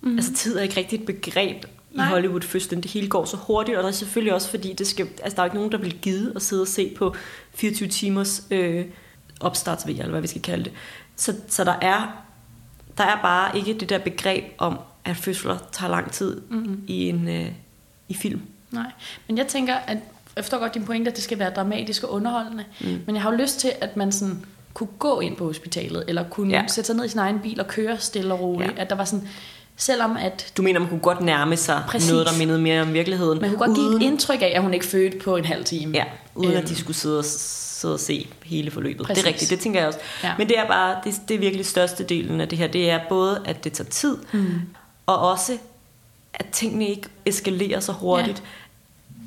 [0.02, 0.18] Mm.
[0.18, 2.00] Altså tid er ikke rigtig et begreb i.
[2.00, 2.84] Hollywood-fødslen.
[2.84, 5.42] Det hele går så hurtigt, og der er selvfølgelig også fordi, det skal, altså, der
[5.42, 7.16] er ikke nogen, der vil gide at sidde og se på
[7.54, 8.86] 24 timers øh,
[9.40, 10.74] opstarts eller hvad vi skal kalde det.
[11.16, 12.24] Så, så der, er,
[12.98, 16.84] der er bare ikke det der begreb om, at fødsler tager lang tid mm-hmm.
[16.88, 17.52] i en øh,
[18.10, 18.42] i film.
[18.72, 18.92] Nej,
[19.28, 19.98] men jeg tænker, at
[20.36, 23.02] jeg forstår godt din pointe, at det skal være dramatisk og underholdende, mm.
[23.06, 26.24] men jeg har jo lyst til, at man sådan kunne gå ind på hospitalet, eller
[26.30, 26.64] kunne ja.
[26.68, 28.74] Sætte sig ned i sin egen bil og køre stille og roligt.
[28.78, 28.82] Ja.
[28.82, 29.28] At der var sådan,
[29.78, 32.12] selvom at Du mener, man kunne godt nærme sig Præcis.
[32.12, 33.42] Noget, der mindede mere om virkeligheden.
[33.42, 35.66] man kunne godt give uden, et indtryk af, at hun ikke fødte på en halv
[35.66, 35.98] time.
[35.98, 36.04] Ja,
[36.36, 36.64] uden Øhm.
[36.64, 39.06] at de skulle sidde og, sidde og se hele forløbet.
[39.06, 39.24] Præcis.
[39.24, 40.00] Det er rigtigt, det tænker jeg også.
[40.24, 40.34] Ja.
[40.38, 42.68] Men det er bare, det, det er virkelig største delen af det her.
[42.68, 44.46] Det er både, at det tager tid, mm.
[45.06, 45.58] og også,
[46.34, 48.44] at tingene ikke eskalerer så hurtigt.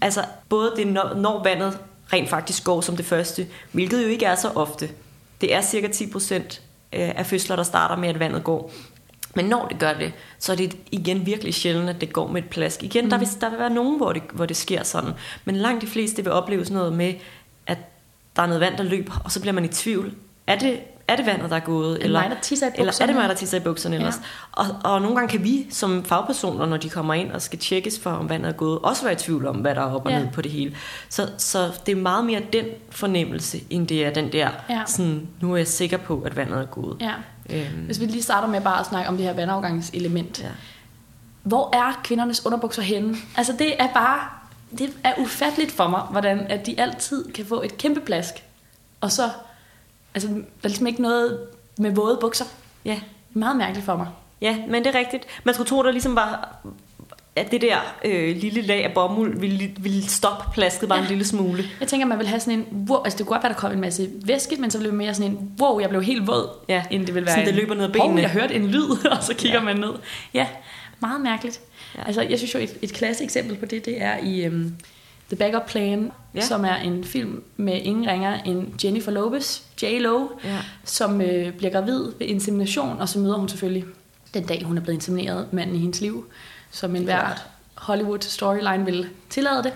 [0.01, 0.07] Ja.
[0.07, 1.79] Altså, både det, når, når vandet
[2.13, 4.89] rent faktisk går som det første, hvilket jo ikke er så ofte.
[5.41, 6.49] Det er cirka 10% øh,
[6.93, 8.73] af fødsler, der starter med, at vandet går.
[9.35, 12.43] Men når det gør det, så er det igen virkelig sjældent, at det går med
[12.43, 12.83] et plask.
[12.83, 13.11] Igen, mm.
[13.11, 15.13] der, vil, der vil være nogen, hvor det, hvor det sker sådan.
[15.45, 17.15] Men langt de fleste vil opleve sådan noget med,
[17.67, 17.79] at
[18.37, 20.15] der er noget vand, der løber, og så bliver man i tvivl.
[20.47, 22.05] Er det, er det vandet, der er gået?
[22.05, 24.01] Eller, mig, der tisser i eller er det mig, der tisser i bukserne ja.
[24.01, 24.21] ellers?
[24.53, 28.01] Og, og nogle gange kan vi som fagpersoner, når de kommer ind og skal tjekkes
[28.01, 30.13] for, om vandet er gået, også være i tvivl om, hvad der er op og
[30.13, 30.19] ja.
[30.19, 30.77] ned på det hele.
[31.09, 34.83] Så, så det er meget mere den fornemmelse, end det er den der, ja.
[34.87, 36.97] sådan, nu er jeg sikker på, at vandet er gået.
[37.01, 37.13] Ja.
[37.51, 37.85] Øhm.
[37.87, 40.43] Hvis vi lige starter med bare at snakke om det her vandafgangselement.
[40.43, 40.49] Ja.
[41.43, 43.17] Hvor er kvindernes underbukser henne?
[43.37, 44.21] Altså det er bare,
[44.79, 48.35] det er ufatteligt for mig, hvordan at de altid kan få et kæmpe plask,
[49.01, 49.31] og så
[50.25, 51.39] Altså, der er ligesom ikke noget
[51.79, 52.45] med våde bukser.
[52.85, 52.91] Ja.
[53.29, 54.07] Det er meget mærkeligt for mig.
[54.41, 55.27] Ja, men det er rigtigt.
[55.45, 56.59] Man skulle tro, der ligesom var
[57.39, 61.05] at det der øh, lille lag af bomuld ville, ville stoppe plasket bare ja.
[61.05, 61.65] en lille smule.
[61.81, 63.73] Jeg tænker, man vil have sådan en, wow, altså det kunne godt være, der kom
[63.73, 66.49] en masse væske, men så blev det mere sådan en, wow, jeg blev helt våd,
[66.69, 66.83] ja.
[66.91, 68.13] inden det ville være sådan, en, det løber ned ad benene.
[68.15, 69.65] Oh, jeg hørte en lyd, og så kigger ja.
[69.65, 69.93] man ned.
[70.35, 70.47] Ja,
[71.01, 71.61] meget mærkeligt.
[71.99, 72.03] Ja.
[72.07, 74.75] Altså, jeg synes jo, et, et klasse eksempel på det, det er i um,
[75.29, 76.41] The Backup Plan, ja.
[76.41, 80.59] som er en film med ingen ringer end Jennifer Lopez, J-Lo, ja.
[80.85, 83.85] som øh, bliver gravid ved insemination, og så møder hun selvfølgelig
[84.35, 86.27] den dag, hun er blevet insemineret, manden i hendes liv,
[86.71, 87.29] som en hver
[87.75, 89.73] Hollywood storyline vil tillade det.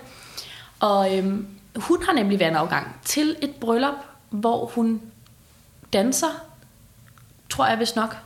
[0.80, 3.94] Og øhm, hun har nemlig vandafgang til et bryllup,
[4.30, 5.02] hvor hun
[5.92, 6.44] danser,
[7.50, 8.16] tror jeg vist nok,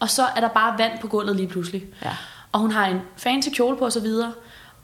[0.00, 1.84] og så er der bare vand på gulvet lige pludselig.
[2.04, 2.16] Ja.
[2.52, 4.32] Og hun har en fancy kjole på og så videre.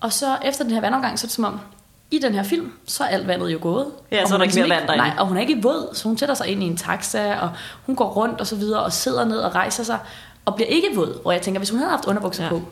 [0.00, 1.61] Og så efter den her vandafgang, så er det som om,
[2.11, 3.87] i den her film, så er alt vandet jo gået.
[4.12, 5.05] Ja, og så er der ikke mere vand derinde.
[5.05, 7.51] Nej, og hun er ikke våd, så hun sætter sig ind i en taxa, og
[7.87, 9.99] hun går rundt og så videre, og sidder ned og rejser sig,
[10.45, 11.21] og bliver ikke våd.
[11.25, 12.49] Og jeg tænker, hvis hun havde haft underbukser ja.
[12.49, 12.62] på,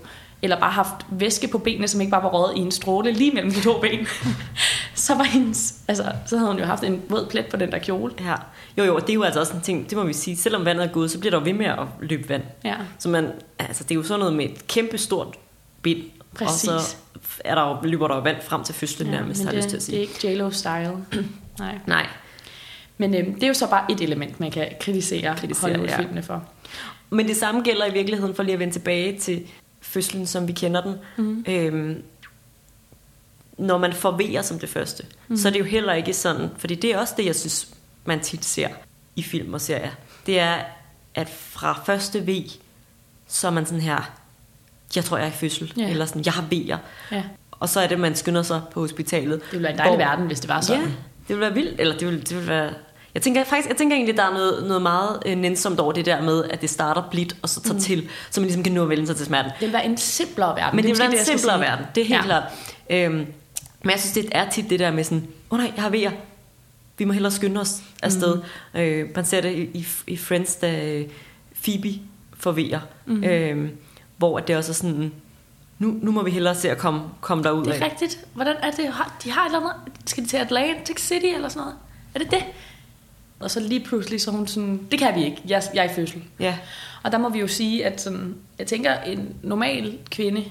[0.42, 3.30] eller bare haft væske på benene, som ikke bare var røget i en stråle lige
[3.30, 4.06] mellem de to ben,
[4.94, 7.78] så var hendes, altså, så havde hun jo haft en våd plet på den der
[7.78, 8.12] kjole.
[8.20, 8.34] Ja.
[8.78, 10.84] Jo, jo, det er jo altså også en ting, det må vi sige, selvom vandet
[10.84, 12.42] er gået, så bliver der jo ved med at løbe vand.
[12.64, 12.74] Ja.
[12.98, 15.36] Så man, altså, det er jo sådan noget med et kæmpe stort
[15.82, 16.02] bind,
[16.34, 16.68] Præcis.
[16.68, 16.96] og så
[17.44, 19.68] er der jo, løber der jo vand frem til fødslen ja, nærmest, har det, lyst
[19.68, 19.98] til at sige.
[19.98, 20.96] det er ikke J-Lo-style.
[21.58, 21.78] Nej.
[21.86, 22.06] Nej.
[22.98, 26.34] Men øhm, det er jo så bare et element, man kan kritisere, kritisere Hollywood-filmene ja.
[26.34, 26.44] for.
[27.10, 29.42] Men det samme gælder i virkeligheden, for lige at vende tilbage til
[29.80, 30.94] fødslen, som vi kender den.
[31.16, 31.44] Mm.
[31.48, 32.02] Øhm,
[33.58, 35.36] når man forvejer som det første, mm.
[35.36, 38.20] så er det jo heller ikke sådan, fordi det er også det, jeg synes, man
[38.20, 38.68] tit ser
[39.16, 39.90] i film og serier.
[40.26, 40.56] Det er,
[41.14, 42.44] at fra første V,
[43.26, 44.21] så er man sådan her,
[44.96, 45.90] jeg tror, jeg er i fødsel, ja.
[45.90, 46.78] eller sådan, jeg har vejer.
[47.12, 47.22] Ja.
[47.50, 49.40] Og så er det, man skynder sig på hospitalet.
[49.42, 50.82] Det ville være en dejlig hvor, verden, hvis det var sådan.
[50.82, 52.70] Ja, det ville være vildt, eller det ville, det ville være...
[53.14, 56.06] Jeg tænker faktisk, jeg tænker egentlig, der er noget, noget meget øh, nænsomt over det
[56.06, 57.80] der med, at det starter blidt, og så tager mm.
[57.80, 59.50] til, så man ligesom kan nå at vælge sig til smerten.
[59.60, 60.76] Det vil være en simplere verden.
[60.76, 62.22] Men det, det vil være en simplere verden, det er helt ja.
[62.22, 62.42] klart.
[62.90, 63.14] Øhm,
[63.82, 65.90] men jeg synes, det er tit det der med sådan, åh oh, nej, jeg har
[65.90, 66.10] vejer.
[66.98, 68.40] Vi må hellere skynde os afsted.
[68.74, 68.80] Mm.
[68.80, 71.06] Øh, man ser det i, i, i Friends, da øh,
[71.62, 72.00] Phoebe
[72.38, 72.80] får vejer.
[73.06, 73.24] Mm.
[73.24, 73.68] Øh,
[74.16, 75.12] hvor det også er sådan,
[75.78, 77.90] nu, nu må vi hellere se at komme, komme derud Det er af.
[77.90, 78.24] rigtigt.
[78.34, 78.90] Hvordan er det?
[79.24, 79.72] De har et eller andet,
[80.06, 81.74] skal de til Atlantic City eller sådan noget?
[82.14, 82.44] Er det det?
[83.40, 85.94] Og så lige pludselig så hun sådan, det kan vi ikke, jeg, jeg er i
[85.94, 86.22] fødsel.
[86.40, 86.58] Ja.
[87.02, 90.44] Og der må vi jo sige, at sådan, jeg tænker, en normal kvinde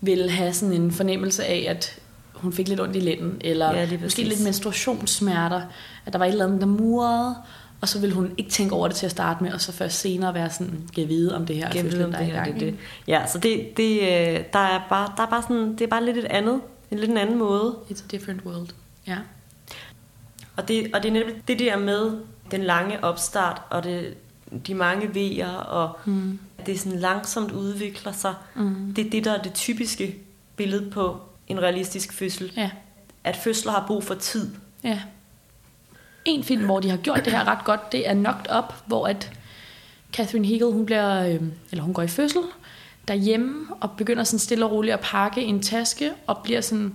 [0.00, 1.98] vil have sådan en fornemmelse af, at
[2.34, 5.62] hun fik lidt ondt i lænden, eller ja, måske lidt menstruationssmerter,
[6.06, 7.34] at der var et eller andet, der murede,
[7.80, 10.00] og så vil hun ikke tænke over det til at starte med, og så først
[10.00, 12.54] senere være sådan, kan vide om det her er fødslen, der er i gang.
[12.54, 12.76] Det, det.
[13.06, 16.04] Ja, så det, det, øh, der er bare, der er bare sådan, det er bare
[16.04, 16.60] lidt et andet,
[16.90, 17.74] en lidt en anden måde.
[17.90, 18.68] It's a different world,
[19.06, 19.16] ja.
[20.56, 22.12] Og det, og det er netop det der med
[22.50, 24.14] den lange opstart, og det,
[24.66, 26.38] de mange vejer, og mm.
[26.66, 28.34] det sådan langsomt udvikler sig.
[28.54, 28.94] Mm.
[28.96, 30.16] Det er det, der er det typiske
[30.56, 32.52] billede på en realistisk fødsel.
[32.56, 32.70] Ja.
[33.24, 34.50] At fødsler har brug for tid.
[34.84, 35.00] Ja.
[36.28, 39.06] En film, hvor de har gjort det her ret godt, det er Knocked Up, hvor
[39.06, 39.32] at
[40.12, 42.40] Catherine Hegel, hun, bliver, øh, eller hun går i fødsel
[43.08, 46.92] derhjemme, og begynder sådan stille og roligt at pakke en taske, og bliver sådan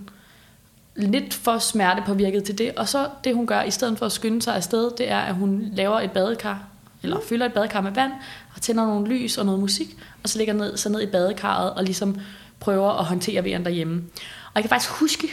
[0.96, 2.72] lidt for smertepåvirket til det.
[2.76, 5.34] Og så det, hun gør, i stedet for at skynde sig afsted, det er, at
[5.34, 6.62] hun laver et badekar,
[7.02, 8.12] eller fylder et badekar med vand,
[8.54, 11.74] og tænder nogle lys og noget musik, og så ligger ned, så ned i badekarret,
[11.74, 12.16] og ligesom
[12.60, 14.02] prøver at håndtere vejeren derhjemme.
[14.46, 15.26] Og jeg kan faktisk huske,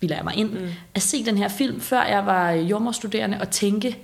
[0.00, 0.68] bilder jeg mig ind, mm.
[0.94, 3.98] at se den her film, før jeg var jordmorstuderende, og tænke,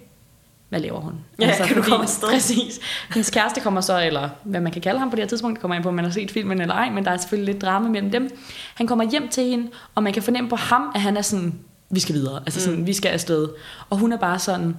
[0.69, 1.13] hvad laver hun?
[1.41, 2.29] Ja, altså, kan du komme afsted?
[2.29, 2.81] Præcis.
[3.15, 5.75] Hendes kæreste kommer så, eller hvad man kan kalde ham på det her tidspunkt, kommer
[5.75, 7.89] ind på, om man har set filmen eller ej, men der er selvfølgelig lidt drama
[7.89, 8.31] mellem dem.
[8.75, 11.55] Han kommer hjem til hende, og man kan fornemme på ham, at han er sådan,
[11.91, 12.87] vi skal videre, altså sådan, mm.
[12.87, 13.49] vi skal afsted.
[13.91, 14.77] Og hun er bare sådan,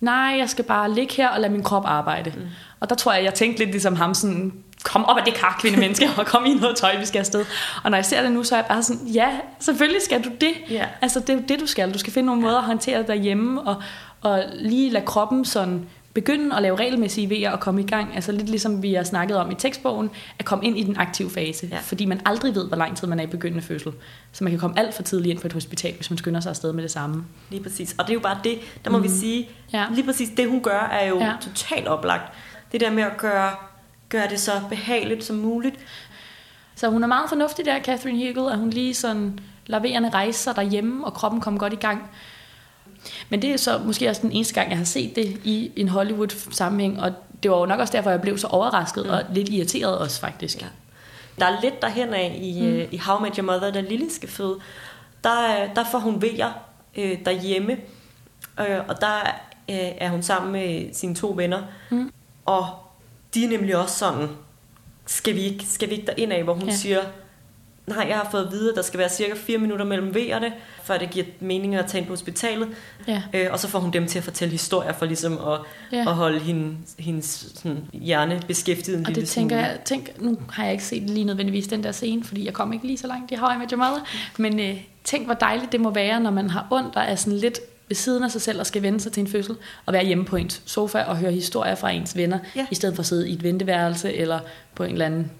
[0.00, 2.32] nej, jeg skal bare ligge her og lade min krop arbejde.
[2.36, 2.42] Mm.
[2.80, 4.52] Og der tror jeg, jeg tænkte lidt ligesom ham sådan,
[4.84, 7.44] kom op af det kar, kvinde menneske, og kom i noget tøj, vi skal afsted.
[7.84, 9.28] Og når jeg ser det nu, så er jeg bare sådan, ja,
[9.60, 10.52] selvfølgelig skal du det.
[10.70, 10.86] Ja.
[11.00, 11.94] Altså, det er jo det, du skal.
[11.94, 13.82] Du skal finde nogle måder at håndtere det derhjemme, og,
[14.20, 18.14] og lige lade kroppen sådan begynde at lave regelmæssige vejer og komme i gang.
[18.14, 21.30] Altså lidt ligesom vi har snakket om i tekstbogen, at komme ind i den aktive
[21.30, 21.68] fase.
[21.72, 21.78] Ja.
[21.78, 23.92] Fordi man aldrig ved, hvor lang tid man er i begyndende fødsel.
[24.32, 26.50] Så man kan komme alt for tidligt ind på et hospital, hvis man skynder sig
[26.50, 27.24] afsted med det samme.
[27.50, 27.94] Lige præcis.
[27.98, 29.04] Og det er jo bare det, der må mm.
[29.04, 29.86] vi sige, Ja.
[29.94, 31.32] lige præcis det hun gør, er jo ja.
[31.40, 32.32] totalt oplagt.
[32.72, 33.50] Det der med at gøre,
[34.14, 35.76] gøre det så behageligt som muligt.
[36.74, 41.06] Så hun er meget fornuftig der, Catherine Hegel, at hun lige sådan laverende rejser derhjemme,
[41.06, 42.10] og kroppen kommer godt i gang.
[43.28, 45.88] Men det er så måske også den eneste gang, jeg har set det i en
[45.88, 49.10] Hollywood-sammenhæng, og det var jo nok også derfor, jeg blev så overrasket mm.
[49.10, 50.62] og lidt irriteret også faktisk.
[50.62, 50.66] Ja.
[51.38, 52.88] Der er lidt derhen af i, mm.
[52.90, 54.58] i How Met Your Mother, da Lily skal føde.
[55.24, 56.52] Der, øh, der får hun vejer
[56.96, 57.72] øh, derhjemme,
[58.60, 59.16] øh, og der
[59.70, 61.62] øh, er hun sammen med sine to venner.
[61.90, 62.12] Mm.
[62.44, 62.83] Og
[63.34, 64.28] de er nemlig også sådan,
[65.06, 66.74] skal vi ikke, skal vi ikke derind af, hvor hun Ja.
[66.74, 67.00] siger,
[67.86, 70.52] nej, jeg har fået at vide, at der skal være cirka 4 minutter mellem vejerne,
[70.84, 72.68] før det giver mening at tage ind på hospitalet.
[73.08, 73.22] Ja.
[73.34, 75.38] Øh, og så får hun dem til at fortælle historier for ligesom at,
[75.92, 75.96] Ja.
[75.96, 76.00] ja.
[76.00, 79.66] at holde hende, hendes sådan, hjerne beskæftiget en Og lille det tænker smule.
[79.68, 82.72] jeg, tænk, nu har jeg ikke set lige nødvendigvis den der scene, fordi jeg kom
[82.72, 84.04] ikke lige så langt i How I Met Your Mother,
[84.38, 87.38] men øh, tænk, hvor dejligt det må være, når man har ondt og er sådan
[87.38, 90.04] lidt ved siden af sig selv og skal vende sig til en fødsel, og være
[90.06, 92.66] hjemme på ens sofa og høre historier fra ens venner, Ja.
[92.70, 94.40] i stedet for at sidde i et venteværelse eller
[94.74, 95.30] på en eller anden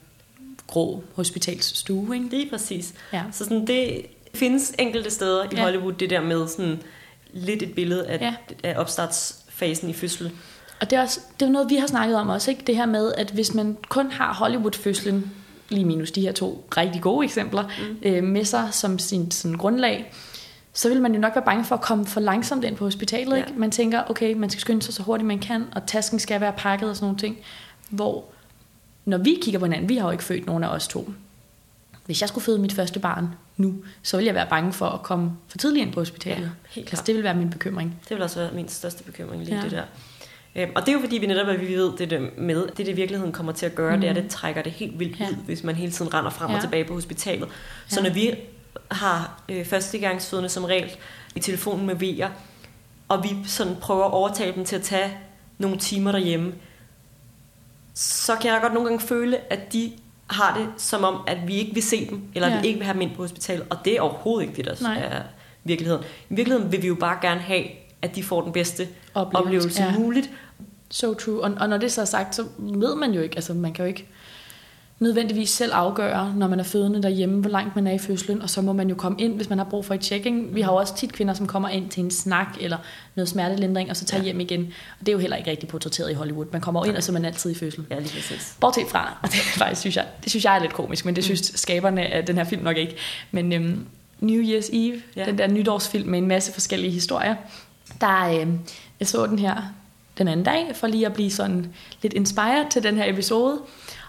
[0.67, 2.15] grå hospitalsstue.
[2.17, 2.29] Ikke?
[2.29, 2.95] Lige præcis.
[3.13, 3.23] Ja.
[3.33, 5.63] Så sådan, det findes enkelte steder i Ja.
[5.63, 6.83] Hollywood, det der med sådan
[7.33, 8.35] lidt et billede af, Ja.
[8.65, 10.31] af opstartsfasen i fødsel.
[10.81, 12.63] Og det er, også, det er noget, vi har snakket om også, ikke?
[12.67, 15.31] det her med, at hvis man kun har Hollywood-fødslen,
[15.69, 17.97] lige minus de her to rigtig gode eksempler, mm.
[18.03, 20.13] øh, med sig som sin sådan, grundlag,
[20.75, 23.37] så vil man jo nok være bange for at komme for langsomt ind på hospitalet.
[23.37, 23.45] Ja.
[23.47, 23.59] Ikke?
[23.59, 26.53] Man tænker, okay, man skal skynde sig så hurtigt man kan, og tasken skal være
[26.57, 27.37] pakket og sådan nogle ting.
[27.91, 28.25] Hvor,
[29.05, 31.13] når vi kigger på hinanden, vi har jo ikke født nogen af os to.
[32.07, 35.03] Hvis jeg skulle føde mit første barn nu, så ville jeg være bange for at
[35.03, 36.43] komme for tidligt ind på hospitalet.
[36.43, 37.97] Ja, helt altså, det vil være min bekymring.
[38.09, 39.63] Det vil også være min største bekymring lige Ja.
[39.63, 39.83] det der.
[40.57, 42.77] Øhm, og det er jo fordi, vi netop at vi ved det der med, det
[42.77, 44.01] det i virkeligheden kommer til at gøre, mm.
[44.01, 45.29] det er, at det trækker det helt vildt ja.
[45.29, 46.57] ud, hvis man hele tiden render frem Ja.
[46.57, 47.49] og tilbage på hospitalet.
[47.89, 48.07] Så Ja.
[48.09, 48.35] når vi
[48.91, 50.91] har øh, førstegangsfødende som regel
[51.35, 52.31] i telefonen med vejer,
[53.09, 55.19] og vi sådan prøver at overtale dem til at tage
[55.59, 56.55] nogle timer derhjemme,
[57.95, 59.93] så kan jeg godt nogle gange føle, at de
[60.27, 62.55] har det som om, at vi ikke vil se dem, eller Ja.
[62.55, 62.61] ja.
[62.61, 63.67] vi ikke vil have dem ind på hospitalet.
[63.71, 65.03] Og det er overhovedet ikke det, der Nej.
[65.05, 65.23] er
[65.65, 66.05] virkeligheden.
[66.31, 67.65] I virkeligheden vil vi jo bare gerne have,
[68.03, 69.99] at de får den bedste Oplevelse, oplevelse, ja.
[69.99, 70.31] muligt.
[70.91, 71.43] So true.
[71.43, 73.85] Og, og når det så er sagt, så ved man jo ikke, altså man kan
[73.85, 74.07] jo ikke
[74.99, 78.51] nødvendigvis selv afgøre, når man er fødende derhjemme, hvor langt man er i fødslen, og
[78.51, 80.55] så må man jo komme ind, hvis man har brug for et checking.
[80.55, 82.77] Vi har jo også tit kvinder, som kommer ind til en snak eller
[83.15, 84.25] noget smertelindring, og så tager ja.
[84.25, 84.61] Hjem igen.
[85.01, 86.47] Og det er jo heller ikke rigtig portrætteret i Hollywood.
[86.53, 87.85] Man kommer jo ind, og så er man altid i fødsel.
[87.91, 88.57] Ja, lige præcis.
[88.61, 91.25] Bortset fra, og det, faktisk, synes jeg, det synes jeg er lidt komisk, men det
[91.25, 92.97] synes skaberne af den her film nok ikke.
[93.31, 93.87] Men øhm,
[94.21, 95.25] New Year's Eve, ja.
[95.25, 97.35] Den der nytårsfilm med en masse forskellige historier,
[98.01, 98.59] der øhm,
[99.01, 99.63] jeg så den her
[100.19, 101.67] den anden dag, for lige at blive sådan
[102.03, 103.59] lidt inspired til den her episode.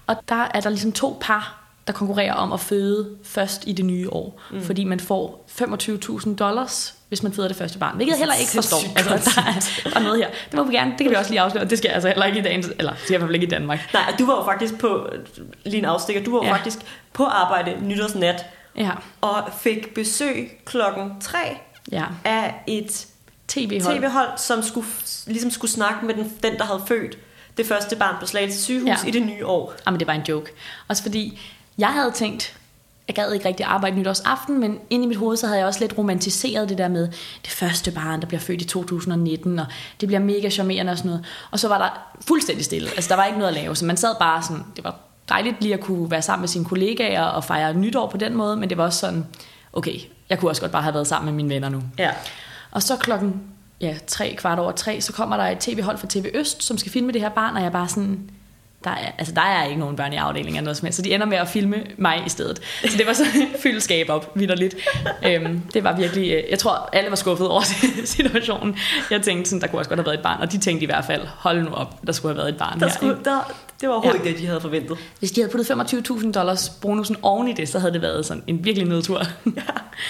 [0.08, 3.86] Og der er der ligesom to par, der konkurrerer om at føde først i det
[3.86, 4.42] nye år.
[4.52, 4.62] Mm.
[4.62, 7.96] Fordi man får 25.000 dollars, hvis man føder det første barn.
[7.96, 8.78] Hvilket jeg heller ikke forstår.
[8.96, 10.30] Altså, der, er, der er noget her.
[10.52, 11.66] Det må vi gerne, det kan vi også lige afsløre.
[11.66, 13.36] Det skal jeg altså heller ikke i dagens, eller det skal jeg i hvert fald
[13.36, 13.94] ikke i Danmark.
[13.94, 15.10] Nej, du var jo faktisk på,
[15.66, 16.54] lige en afstikker, du var jo ja.
[16.54, 16.80] faktisk
[17.14, 18.46] på arbejde nytårsnat,
[18.78, 18.92] Ja,
[19.22, 21.38] og fik besøg klokken 3
[21.92, 22.04] ja.
[22.24, 23.08] af et
[23.48, 23.98] TV-hold.
[24.00, 24.88] tv-hold, som skulle,
[25.28, 27.18] ligesom skulle snakke med den, den, der havde født
[27.58, 29.08] det første barn på Slagelse sygehus Ja.
[29.08, 29.74] i det nye år.
[29.86, 30.52] Jamen, det var en joke.
[30.88, 31.40] Også fordi,
[31.78, 32.58] jeg havde tænkt,
[33.08, 35.80] jeg gad ikke rigtig arbejde nytårsaften, men inde i mit hoved, så havde jeg også
[35.80, 37.08] lidt romantiseret det der med
[37.44, 39.66] det første barn, der bliver født i 2019, og
[40.02, 41.26] det bliver mega charmerende og sådan noget.
[41.52, 41.90] Og så var der
[42.28, 42.90] fuldstændig stille.
[42.90, 44.96] Altså, der var ikke noget at lave, så man sad bare sådan, det var
[45.30, 48.58] dejligt lige at kunne være sammen med sine kollegaer og fejre nytår på den måde,
[48.58, 49.26] men det var også sådan,
[49.74, 51.82] okay, jeg kunne også godt bare have været sammen med mine venner nu.
[52.00, 52.12] Ja.
[52.72, 53.42] Og så klokken
[53.82, 56.92] ja, tre, kvart over tre, så kommer der et tv-hold fra TV Øst, som skal
[56.92, 58.30] filme det her barn, og jeg er bare sådan,
[58.84, 61.02] der er, altså der er ikke nogen børn i afdelingen eller noget som helst, så
[61.02, 62.62] de ender med at filme mig i stedet.
[62.90, 63.24] Så det var så
[63.64, 64.76] fyldskab op, vidderligt.
[65.26, 67.62] Øhm, det var virkelig, øh, jeg tror alle var skuffet over
[68.06, 68.78] situationen.
[69.12, 70.86] Jeg tænkte sådan, der kunne også godt have været et barn, og de tænkte i
[70.86, 72.94] hvert fald, hold nu op, der skulle have været et barn Der her.
[72.94, 73.24] skulle, ikke?
[73.30, 74.24] der, det var overhovedet ja.
[74.24, 74.98] ikke det, de havde forventet.
[75.20, 75.72] Hvis de havde puttet
[76.10, 79.24] 25.000 dollars bonusen oven i det, så havde det været sådan en virkelig nedtur.
[79.46, 79.62] Ja.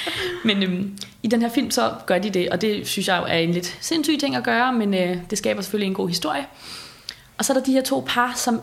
[0.54, 3.24] men øhm, i den her film, så gør de det, og det synes jeg jo
[3.24, 6.46] er en lidt sindssyg ting at gøre, men øh, det skaber selvfølgelig en god historie.
[7.38, 8.62] Og så er der de her to par, som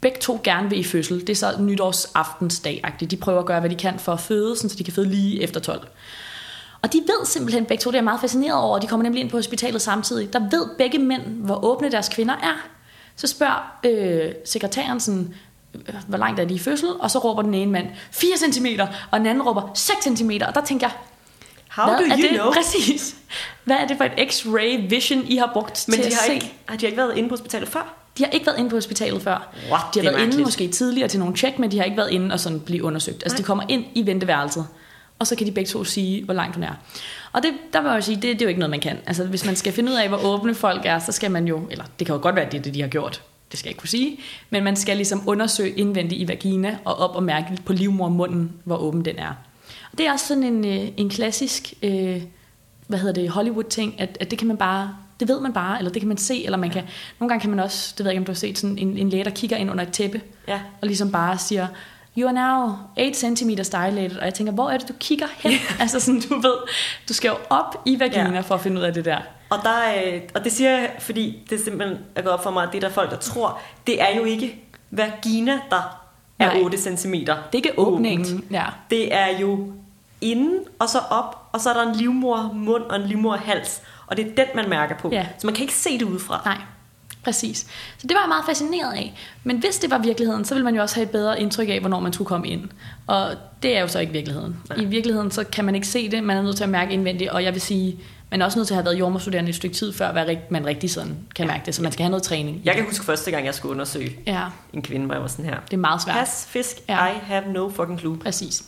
[0.00, 1.20] begge to gerne vil i fødsel.
[1.20, 3.10] Det er så nytårsaftensdag-agtigt.
[3.10, 5.42] De prøver at gøre, hvad de kan for at føde, så de kan føde lige
[5.42, 5.88] efter 12.
[6.82, 9.20] Og de ved simpelthen begge to, det er jeg meget fascineret over, de kommer nemlig
[9.20, 10.32] ind på hospitalet samtidig.
[10.32, 12.66] Der ved begge mænd, hvor åbne deres kvinder er.
[13.16, 15.34] Så spørger øh, sekretæren sådan,
[15.74, 18.66] øh, hvor langt er de i fødsel, og så råber den ene mand 4 cm,
[19.10, 20.96] og den anden råber 6 cm, og der tænker jeg,
[21.70, 22.52] How hvad do er you det know?
[22.52, 23.16] præcis?
[23.64, 26.26] Hvad er det for et x-ray vision, I har brugt Men til de at har,
[26.26, 26.34] se?
[26.34, 27.94] ikke, har de ikke været inde på hospitalet før?
[28.18, 29.48] De har ikke været inde på hospitalet før.
[29.70, 29.82] What?
[29.94, 30.46] De har været inde mærkeligt.
[30.46, 33.22] måske tidligere til nogle tjek, men de har ikke været inde og sådan blive undersøgt.
[33.22, 33.38] Altså Nej.
[33.38, 34.66] de kommer ind i venteværelset,
[35.18, 36.74] og så kan de begge to sige, hvor langt hun er.
[37.32, 38.98] Og det, der må jeg sige, det, det er jo ikke noget, man kan.
[39.06, 41.60] Altså hvis man skal finde ud af, hvor åbne folk er, så skal man jo,
[41.70, 43.22] eller det kan jo godt være, at det er det, de har gjort.
[43.50, 44.20] Det skal jeg ikke kunne sige.
[44.50, 48.76] Men man skal ligesom undersøge indvendigt i vagina og op og mærke på livmormunden, hvor
[48.76, 49.32] åben den er.
[49.98, 52.22] Det er også sådan en, øh, en klassisk øh,
[52.86, 55.90] hvad hedder det, Hollywood-ting, at, at det kan man bare, det ved man bare, eller
[55.92, 56.82] det kan man se, eller man kan,
[57.20, 58.98] nogle gange kan man også, det ved jeg ikke, om du har set, sådan en,
[58.98, 60.60] en læge, der kigger ind under et tæppe, Ja.
[60.80, 61.66] og ligesom bare siger,
[62.18, 62.72] you are now
[63.06, 65.52] 8 cm dilated, og jeg tænker, hvor er det, du kigger hen?
[65.80, 66.54] altså sådan, du ved,
[67.08, 68.40] du skal jo op i vagina Ja.
[68.40, 69.18] for at finde ud af det der.
[69.50, 72.62] Og, der, øh, og det siger jeg, fordi det simpelthen er gået op for mig,
[72.62, 76.00] at det er der folk, der tror, det er jo ikke vagina, der
[76.38, 76.62] er Nej.
[76.62, 77.12] 8 cm.
[77.12, 78.44] Det er ikke åbningen.
[78.50, 78.64] Ja.
[78.90, 79.72] Det er jo
[80.20, 83.80] inden, og så op, og så er der en livmor mund og en livmor hals.
[84.06, 85.08] Og det er den, man mærker på.
[85.12, 85.26] Ja.
[85.38, 86.42] Så man kan ikke se det udefra.
[86.44, 86.58] Nej,
[87.24, 87.58] præcis.
[87.98, 89.14] Så det var jeg meget fascineret af.
[89.44, 91.80] Men hvis det var virkeligheden, så ville man jo også have et bedre indtryk af,
[91.80, 92.68] hvornår man skulle komme ind.
[93.06, 93.30] Og
[93.62, 94.56] det er jo så ikke virkeligheden.
[94.68, 94.78] Nej.
[94.78, 96.24] I virkeligheden, så kan man ikke se det.
[96.24, 97.30] Man er nødt til at mærke indvendigt.
[97.30, 97.98] Og jeg vil sige,
[98.30, 100.12] man er også nødt til at have været jordmorstuderende et stykke tid, før
[100.50, 101.74] man rigtig sådan kan mærke det.
[101.74, 102.60] Så man skal have noget træning.
[102.64, 105.44] Jeg kan huske første gang, jeg skulle undersøge Ja, en kvinde, hvor jeg var sådan
[105.44, 105.56] her.
[105.64, 106.16] det er meget svært.
[106.16, 107.06] Pas, fisk, Ja.
[107.06, 108.18] I have no fucking clue.
[108.18, 108.62] Præcis.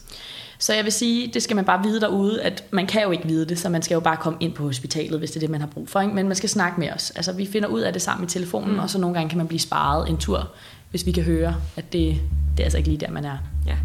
[0.63, 3.27] Så jeg vil sige, det skal man bare vide derude, at man kan jo ikke
[3.27, 5.51] vide det, så man skal jo bare komme ind på hospitalet, hvis det er det,
[5.51, 6.01] man har brug for.
[6.01, 6.15] Ikke?
[6.15, 7.11] Men man skal snakke med os.
[7.11, 8.79] Altså, vi finder ud af det sammen i telefonen, mm.
[8.79, 10.51] og så nogle gange kan man blive sparet en tur,
[10.91, 12.21] hvis vi kan høre, at det,
[12.57, 13.39] det er altså ikke lige der, man er.
[13.67, 13.77] Ja.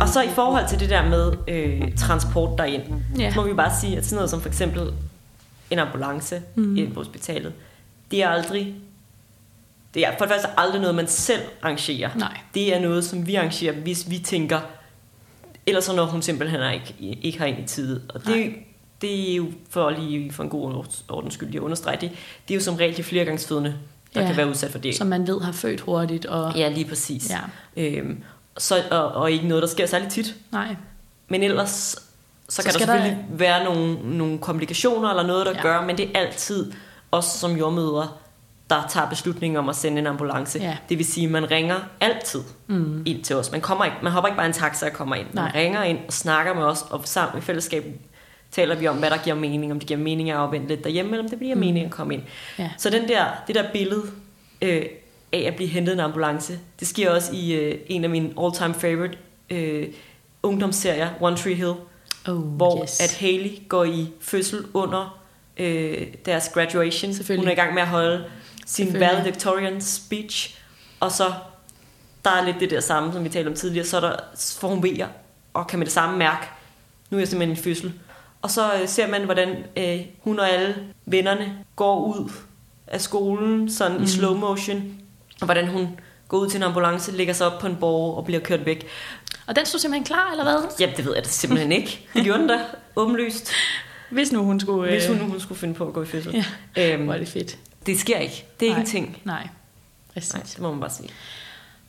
[0.00, 2.82] Og så i forhold til det der med øh, transport derind,
[3.18, 3.30] Ja.
[3.30, 4.92] så må vi bare sige, at sådan noget som for eksempel
[5.72, 6.76] en ambulance mm.
[6.76, 7.52] ind på hospitalet,
[8.10, 8.74] det er aldrig,
[9.94, 12.10] det er for det første aldrig noget, man selv arrangerer.
[12.16, 12.38] Nej.
[12.54, 14.60] Det er noget, som vi arrangerer, hvis vi tænker,
[15.66, 18.02] ellers så når hun simpelthen ikke, ikke har ind i tide.
[18.08, 18.54] Og det, Nej.
[19.00, 22.10] det er jo for lige for en god ordens skyld lige at understrege det,
[22.48, 23.74] det er jo som regel de flergangsfødende,
[24.14, 24.26] der Ja.
[24.26, 24.94] kan være udsat for det.
[24.96, 26.26] Som man ved har født hurtigt.
[26.26, 27.30] Og, Ja, lige præcis.
[27.30, 27.38] Ja.
[27.76, 28.22] Øhm,
[28.58, 30.34] så, og, og ikke noget, der sker særlig tit.
[30.52, 30.76] Nej.
[31.28, 31.96] Men ellers,
[32.52, 35.62] så, Så kan der skal der- selvfølgelig være nogle, nogle komplikationer eller noget, der Ja.
[35.62, 36.72] gør, men det er altid
[37.12, 38.08] os som jordmødre,
[38.70, 40.58] der tager beslutningen om at sende en ambulance.
[40.58, 40.76] Ja.
[40.88, 43.02] Det vil sige, at man ringer altid mm.
[43.06, 43.52] ind til os.
[43.52, 45.26] Man, kommer ikke, man hopper ikke bare en taxa og kommer ind.
[45.32, 45.52] Man Nej.
[45.54, 47.84] ringer ind og snakker med os, og sammen i fællesskab
[48.50, 49.72] taler vi om, hvad der giver mening.
[49.72, 51.60] Om det giver mening at afvente lidt derhjemme, eller om det bliver mm.
[51.60, 52.22] mening at komme ind.
[52.58, 52.70] Ja.
[52.78, 54.02] Så den der, det der billede
[54.62, 54.82] øh,
[55.32, 58.74] af at blive hentet en ambulance, det sker også i øh, en af mine all-time
[58.74, 59.18] favorite
[59.50, 59.88] øh,
[60.42, 61.72] ungdomsserier, One Tree Hill,
[62.28, 63.00] Oh, hvor yes.
[63.00, 65.18] at Haley går i fødsel under
[65.56, 67.14] øh, deres graduation.
[67.36, 68.24] Hun er i gang med at holde
[68.66, 70.58] sin valedictorian speech,
[71.00, 71.32] og så
[72.24, 74.16] der er lidt det der samme, som vi talte om tidligere, så er der,
[74.60, 75.08] får hun vejer,
[75.54, 76.46] og kan med det samme mærke,
[77.10, 77.92] nu er jeg simpelthen i fødsel.
[78.42, 80.74] Og så øh, ser man, hvordan øh, hun og alle
[81.06, 82.30] vennerne går ud
[82.86, 84.04] af skolen, sådan mm.
[84.04, 84.94] i slow motion,
[85.40, 85.88] og hvordan hun
[86.28, 88.86] går ud til en ambulance, lægger sig op på en borg og bliver kørt væk.
[89.52, 90.70] Og den stod simpelthen klar, eller hvad?
[90.80, 92.00] Jamen, det ved jeg da simpelthen ikke.
[92.14, 92.58] Det gjorde den da,
[92.96, 93.50] åbenlyst.
[94.10, 94.92] Hvis nu hun skulle...
[94.92, 96.44] Hvis hun øh, nu hun skulle finde på at gå i fødsel.
[96.76, 96.92] Ja.
[96.94, 97.58] Øhm, Hvor er det fedt.
[97.86, 98.44] det sker ikke.
[98.60, 98.80] Det er ikke Nej.
[98.80, 99.18] en ting.
[99.24, 99.48] Nej,
[100.14, 100.34] præcis.
[100.34, 101.08] Nej, det må man bare sige.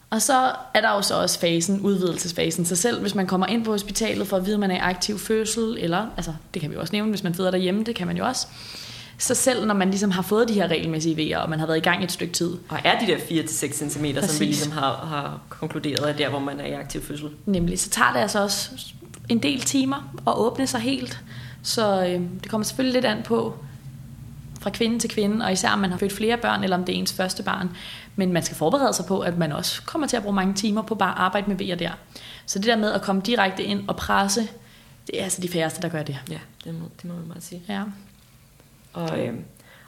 [0.10, 2.65] Og så er der jo så også fasen, udvidelsesfasen.
[2.65, 4.80] Så selv hvis man kommer ind på hospitalet for at vide, at man er i
[4.80, 7.95] aktiv fødsel, eller, altså det kan vi jo også nævne, hvis man føder derhjemme, det
[7.95, 8.47] kan man jo også.
[9.23, 11.77] Så selv når man ligesom har fået de her regelmæssige vejer, og man har været
[11.77, 14.95] i gang et stykke tid, Og er de der 4-6 cm, som vi ligesom har,
[14.95, 17.29] har konkluderet, er der, hvor man er i aktiv fødsel?
[17.45, 18.69] nemlig, så tager det altså også
[19.29, 21.21] en del timer at åbne sig helt.
[21.62, 23.55] Så øh, det kommer selvfølgelig lidt an på
[24.62, 26.95] fra kvinde til kvinde, og især om man har født flere børn, eller om det
[26.95, 27.69] er ens første barn.
[28.15, 30.82] Men man skal forberede sig på, at man også kommer til at bruge mange timer
[30.82, 31.91] på bare at arbejde med vejer der.
[32.45, 34.47] Så det der med at komme direkte ind og presse,
[35.07, 36.17] det er altså de færreste, der gør det.
[36.30, 37.61] Ja, det må, det må man bare sige.
[37.69, 37.84] Ja.
[38.93, 39.33] Og, øh,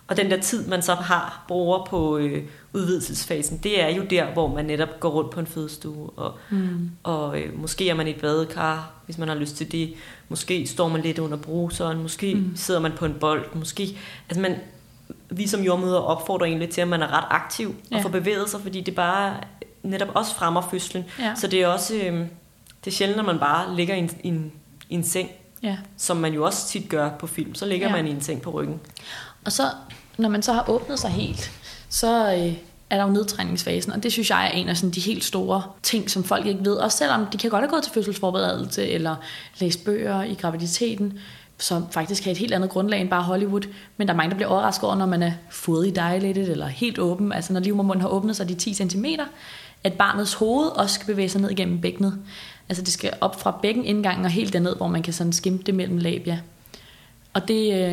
[0.07, 2.43] og den der tid, man så har bruger på øh,
[2.73, 6.89] udvidelsesfasen, det er jo der, hvor man netop går rundt på en fødestue, og, Mm.
[7.03, 9.93] og øh, måske er man i et badekar, hvis man har lyst til det.
[10.29, 12.51] Måske står man lidt under bruseren, måske mm.
[12.55, 13.97] sidder man på en bold, måske...
[14.29, 14.55] Altså man,
[15.29, 17.95] vi som jordmøder opfordrer egentlig til, at man er ret aktiv Ja.
[17.95, 19.33] og får bevæget sig, fordi det bare
[19.83, 21.03] netop også fremmer fødslen.
[21.19, 21.35] Ja.
[21.35, 21.95] Så det er også...
[21.95, 22.13] Øh,
[22.85, 24.51] det er sjældent, at man bare ligger i en, i en,
[24.89, 25.29] i en seng,
[25.63, 25.77] ja.
[25.97, 27.55] som man jo også tit gør på film.
[27.55, 27.93] Så ligger Ja.
[27.95, 28.79] man i en seng på ryggen.
[29.45, 29.63] Og så,
[30.17, 31.51] når man så har åbnet sig helt,
[31.89, 32.53] så øh,
[32.89, 35.63] er der jo nedtræningsfasen, og det synes jeg er en af sådan de helt store
[35.83, 36.73] ting, som folk ikke ved.
[36.73, 39.15] Også selvom de kan godt have gået til fødselsforberedelse eller
[39.59, 41.19] læst bøger i graviditeten,
[41.59, 43.61] som faktisk har et helt andet grundlag end bare Hollywood.
[43.97, 46.99] Men der er mange, der bliver overrasket over, når man er fully dilated eller helt
[46.99, 49.05] åben, altså når livmormunden har åbnet sig de 10 cm,
[49.83, 52.17] at barnets hoved også skal bevæge sig ned igennem bækkenet.
[52.69, 55.75] Altså det skal op fra bækkenindgangen og helt derned, hvor man kan sådan skimte det
[55.75, 56.39] mellem labia.
[57.33, 57.89] Og det, øh,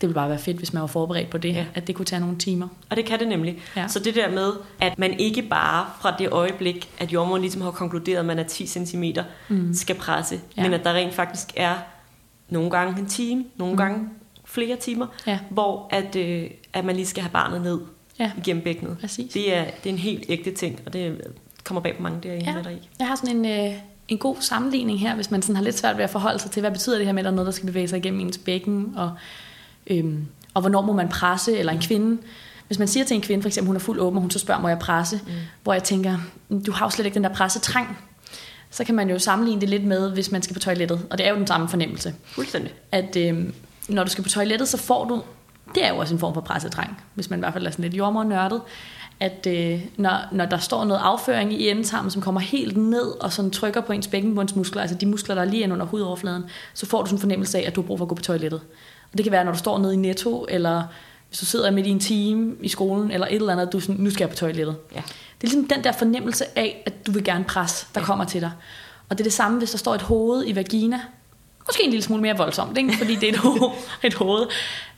[0.00, 1.64] det ville bare være fedt, hvis man var forberedt på det, ja.
[1.74, 2.68] at det kunne tage nogle timer.
[2.90, 3.58] Og det kan det nemlig.
[3.76, 3.88] Ja.
[3.88, 7.70] Så det der med, at man ikke bare fra det øjeblik, at jordmoren ligesom har
[7.70, 9.04] konkluderet, at man er 10 cm,
[9.48, 9.74] mm.
[9.74, 10.62] skal presse, Ja.
[10.62, 10.68] ja.
[10.68, 11.74] men at der rent faktisk er
[12.48, 13.76] nogle gange en time, nogle mm.
[13.78, 14.08] gange
[14.44, 15.38] flere timer, Ja.
[15.50, 17.80] hvor at, øh, at man lige skal have barnet ned
[18.18, 18.30] Ja.
[18.38, 18.98] igennem bækkenet.
[19.00, 19.32] Præcis.
[19.32, 21.20] Det er, det er en helt ægte ting, og det
[21.64, 22.62] kommer bag på mange derinde Ja.
[22.62, 22.88] der i.
[22.98, 23.78] Jeg har sådan en, øh,
[24.12, 26.60] en god sammenligning her, hvis man sådan har lidt svært ved at forholde sig til,
[26.60, 28.38] hvad betyder det her med, at der er noget, der skal bevæge sig igennem ens
[28.38, 29.12] bækken, og,
[29.86, 32.22] øhm, og hvornår må man presse, eller en kvinde.
[32.66, 34.38] Hvis man siger til en kvinde, for eksempel hun er fuld åben, og hun så
[34.38, 35.20] spørger, må jeg presse?
[35.26, 35.32] Mm.
[35.62, 37.98] Hvor jeg tænker, "Mm, du har jo slet ikke den der pressetrang.
[38.70, 41.06] Så kan man jo sammenligne det lidt med, hvis man skal på toilettet.
[41.10, 42.14] Og det er jo den samme fornemmelse.
[42.24, 42.72] Fuldstændig.
[42.92, 43.54] At øhm,
[43.88, 45.22] når du skal på toilettet, så får du,
[45.74, 47.82] det er jo også en form for pressetrang, hvis man i hvert fald er sådan
[47.82, 48.60] lidt jordmornørdet,
[49.22, 53.32] at øh, når, når der står noget afføring i endetarmen, som kommer helt ned og
[53.32, 56.44] sådan trykker på ens bækkenbundsmuskler, altså de muskler, der er lige inde under hudoverfladen,
[56.74, 58.22] så får du sådan en fornemmelse af, at du har brug for at gå på
[58.22, 58.60] toilettet.
[59.12, 60.82] Og det kan være, når du står nede i Netto, eller
[61.28, 63.80] hvis du sidder midt i en time i skolen, eller et eller andet, at du
[63.80, 64.76] sådan, nu skal jeg på toilettet.
[64.94, 65.00] Ja.
[65.40, 68.40] Det er ligesom den der fornemmelse af, at du vil gerne presse, der kommer til
[68.40, 68.50] dig.
[69.08, 71.00] Og det er det samme, hvis der står et hoved i vagina.
[71.66, 72.94] Måske en lille smule mere voldsomt, ikke?
[72.98, 73.70] fordi det er et hoved.
[74.02, 74.46] Et hoved.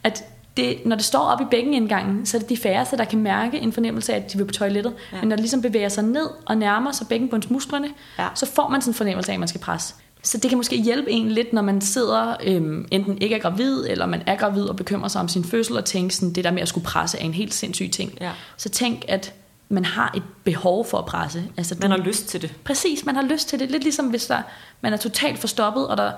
[0.04, 0.24] At
[0.56, 3.58] det, når det står op i bækkenindgangen, så er det de færreste, der kan mærke
[3.58, 4.94] en fornemmelse af, at de vil på toilettet.
[5.12, 5.20] Ja.
[5.20, 7.88] Men når det ligesom bevæger sig ned og nærmer sig bækkenbundsmusklerne,
[8.18, 8.28] Ja.
[8.34, 9.94] så får man sådan en fornemmelse af, at man skal presse.
[10.22, 13.84] Så det kan måske hjælpe en lidt, når man sidder øhm, enten ikke er gravid,
[13.88, 16.50] eller man er gravid og bekymrer sig om sin fødsel, og tænker sådan, det der
[16.50, 18.12] med at skulle presse er en helt sindssyg ting.
[18.20, 18.30] Ja.
[18.56, 19.32] Så tænk, at
[19.68, 21.44] man har et behov for at presse.
[21.56, 22.54] Altså, Man har lyst til det.
[22.64, 23.70] Præcis, man har lyst til det.
[23.70, 24.42] Lidt ligesom hvis der,
[24.80, 26.12] man er totalt forstoppet, og der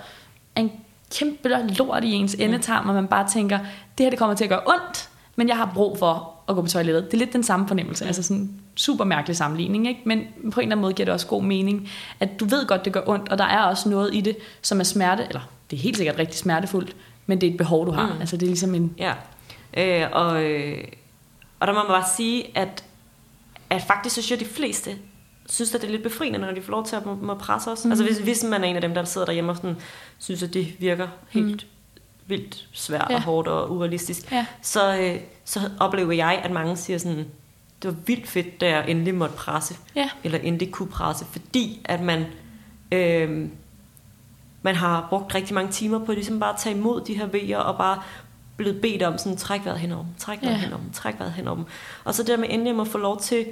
[0.56, 0.70] er en
[1.14, 1.48] kæmpe
[1.78, 3.58] lort i ens endetarm, og man bare tænker,
[3.98, 6.62] det her det kommer til at gøre ondt, men jeg har brug for at gå
[6.62, 7.04] på toilettet.
[7.04, 8.06] Det er lidt den samme fornemmelse.
[8.06, 10.00] Altså sådan super mærkelig sammenligning, ikke?
[10.04, 11.90] men på en eller anden måde giver det også god mening,
[12.20, 14.80] at du ved godt, det gør ondt, og der er også noget i det, som
[14.80, 15.40] er smerte, eller
[15.70, 16.96] det er helt sikkert rigtig smertefuldt,
[17.26, 18.12] men det er et behov, du har.
[18.14, 18.20] Mm.
[18.20, 18.94] Altså det er ligesom en...
[18.98, 19.12] Ja,
[19.76, 20.84] øh, og, øh,
[21.60, 22.84] og der må man bare sige, at,
[23.70, 24.90] at faktisk synes jeg, at de fleste
[25.48, 27.70] synes, at det er lidt befriende, når de får lov til at må, må presse
[27.70, 27.84] os.
[27.84, 27.90] Mm.
[27.90, 29.76] Altså hvis, hvis man er en af dem, der sidder derhjemme og sådan,
[30.18, 31.98] synes, at det virker helt mm.
[32.26, 33.14] vildt svært Ja.
[33.16, 34.46] og hårdt og urealistisk, Ja.
[34.62, 37.18] så, øh, så oplever jeg, at mange siger sådan,
[37.82, 40.10] det var vildt fedt, da jeg endelig måtte presse, Ja.
[40.24, 42.24] eller endelig kunne presse, fordi at man,
[42.92, 43.48] øh,
[44.62, 47.58] man har brugt rigtig mange timer på ligesom bare at tage imod de her vejer,
[47.58, 48.02] og bare
[48.56, 50.58] blevet bedt om sådan, træk vejret henover dem, træk vejret Ja.
[50.60, 51.64] henover dem, træk vejret henover dem.
[52.04, 53.46] Og så det der med endelig at må få lov til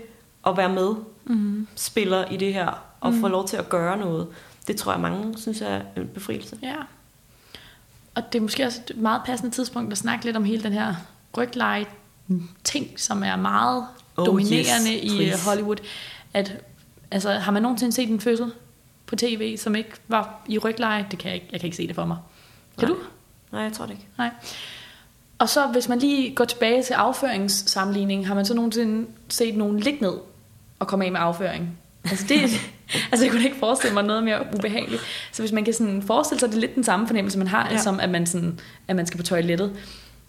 [0.47, 0.95] at være med,
[1.27, 1.67] Mm.
[1.75, 3.21] spiller i det her, og mm.
[3.21, 4.27] få lov til at gøre noget,
[4.67, 6.59] det tror jeg mange synes er en befrielse.
[6.63, 6.75] Ja.
[8.15, 10.73] Og det er måske også et meget passende tidspunkt at snakke lidt om hele den
[10.73, 10.95] her
[11.37, 11.87] rygleje
[12.65, 13.87] ting, som er meget
[14.17, 15.33] Oh, dominerende yes, i please.
[15.33, 15.77] øh, Hollywood.
[16.35, 16.57] At,
[17.11, 18.53] altså, har man nogensinde set en fødsel
[19.07, 21.07] på tv, som ikke var i rygleje?
[21.11, 21.49] Det kan jeg ikke.
[21.53, 22.17] Jeg kan ikke se det for mig.
[22.79, 22.97] Kan Nej.
[22.99, 23.03] du?
[23.53, 24.07] Nej, jeg tror det ikke.
[24.19, 24.31] Nej.
[25.39, 29.81] Og så hvis man lige går tilbage til afføringssammenligning, har man så nogensinde set nogen
[29.81, 30.13] ligge ned
[30.79, 31.79] og komme af med afføring?
[32.11, 32.41] Altså, det,
[33.12, 35.03] altså jeg kunne ikke forestille mig noget mere ubehageligt.
[35.33, 37.68] Så hvis man kan sådan forestille sig, det er lidt den samme fornemmelse, man har,
[37.70, 37.79] ja.
[37.79, 39.72] Som at man, sådan, at man skal på toilettet,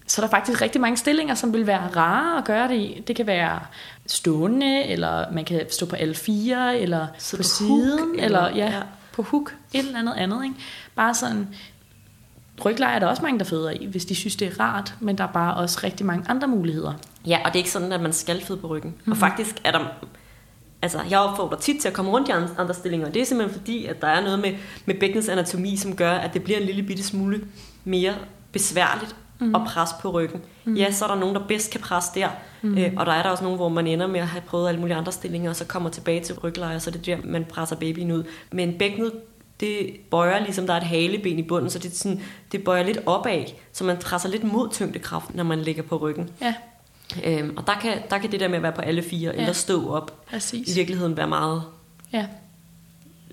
[0.08, 3.04] så er der faktisk rigtig mange stillinger, som vil være rare at gøre det i.
[3.08, 3.60] Det kan være
[4.08, 8.58] stående, eller man kan stå på L4, eller Sidde på, på siden, hook, eller, eller-
[8.66, 8.82] ja, ja.
[9.14, 10.44] på hook, et eller andet andet.
[10.44, 10.56] Ikke?
[10.96, 11.48] Bare sådan,
[12.66, 15.18] rygleje er der også mange, der føder i, hvis de synes, det er rart, men
[15.18, 16.94] der er bare også rigtig mange andre muligheder.
[17.28, 18.92] Ja, og det er ikke sådan, at man skal føde på ryggen.
[18.92, 19.12] Mm-hmm.
[19.12, 19.80] Og faktisk er der...
[20.82, 23.10] Altså, jeg opfordrer tit til at komme rundt i andre stillinger.
[23.10, 24.54] Det er simpelthen fordi, at der er noget med,
[24.86, 27.42] med bækkenets anatomi, som gør, at det bliver en lille bitte smule
[27.84, 28.14] mere
[28.52, 29.56] besværligt mm.
[29.56, 30.42] at presse på ryggen.
[30.66, 30.76] Mm.
[30.76, 32.30] Ja, så er der nogen, der bedst kan presse der.
[32.62, 32.78] Mm.
[32.78, 34.80] Øh, og der er der også nogen, hvor man ender med at have prøvet alle
[34.80, 37.46] mulige andre stillinger, og så kommer tilbage til rygleje, og så er det der, man
[37.46, 38.24] presser babyen ud.
[38.52, 39.12] Men bækkenet,
[39.60, 42.22] det bøjer ligesom, der er et haleben i bunden, så det, sådan,
[42.52, 46.30] det bøjer lidt opad, så man presser lidt mod tyngdekraft, når man ligger på ryggen.
[46.42, 46.54] Ja,
[47.24, 49.40] Øhm, og der kan, der kan det der med at være på alle fire, ja.
[49.40, 50.72] eller stå op, præcis.
[50.72, 51.64] i virkeligheden være meget
[52.14, 52.26] Ja,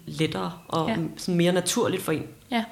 [0.06, 0.96] lettere og Ja.
[1.16, 2.22] sådan mere naturligt for en.
[2.50, 2.64] ja.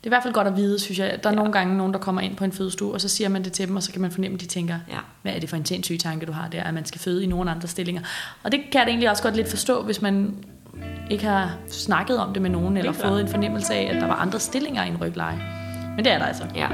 [0.00, 1.18] Det er i hvert fald godt at vide, synes jeg.
[1.22, 1.36] Der er ja.
[1.36, 3.68] Nogle gange nogen, der kommer ind på en fødestue, og så siger man det til
[3.68, 4.98] dem, og så kan man fornemme, at de tænker, Ja.
[5.22, 7.26] hvad er det for en sindssyg tanke, du har der, at man skal føde i
[7.26, 8.02] nogle andre stillinger.
[8.42, 10.34] Og det kan jeg da egentlig også godt lidt forstå, hvis man
[11.10, 14.14] ikke har snakket om det med nogen, eller fået en fornemmelse af, at der var
[14.14, 15.40] andre stillinger i en rygleje.
[15.96, 16.44] Men det er der altså.
[16.54, 16.68] Ja.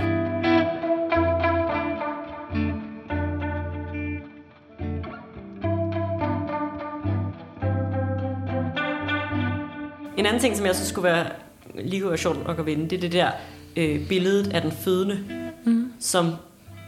[10.16, 11.26] En anden ting, som jeg synes skulle være
[11.74, 13.30] lige kunne være sjovt at vinde, det er det der
[13.76, 15.18] øh, billedet af den fødende,
[15.64, 15.92] mm.
[16.00, 16.32] som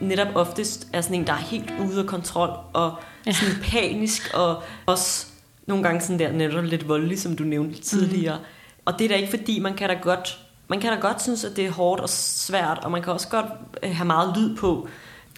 [0.00, 2.94] netop oftest er sådan en, der er helt ude af kontrol, og
[3.26, 3.32] ja.
[3.32, 5.26] sådan panisk, og også
[5.66, 8.38] nogle gange sådan der netop lidt voldelig, som du nævnte tidligere.
[8.38, 8.44] Mm.
[8.84, 11.44] Og det er da ikke fordi, man kan da godt, man kan da godt synes,
[11.44, 13.46] at det er hårdt og svært, og man kan også godt
[13.82, 14.88] øh, have meget lyd på.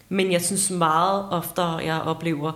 [0.09, 2.53] Men jeg synes meget ofte, jeg oplever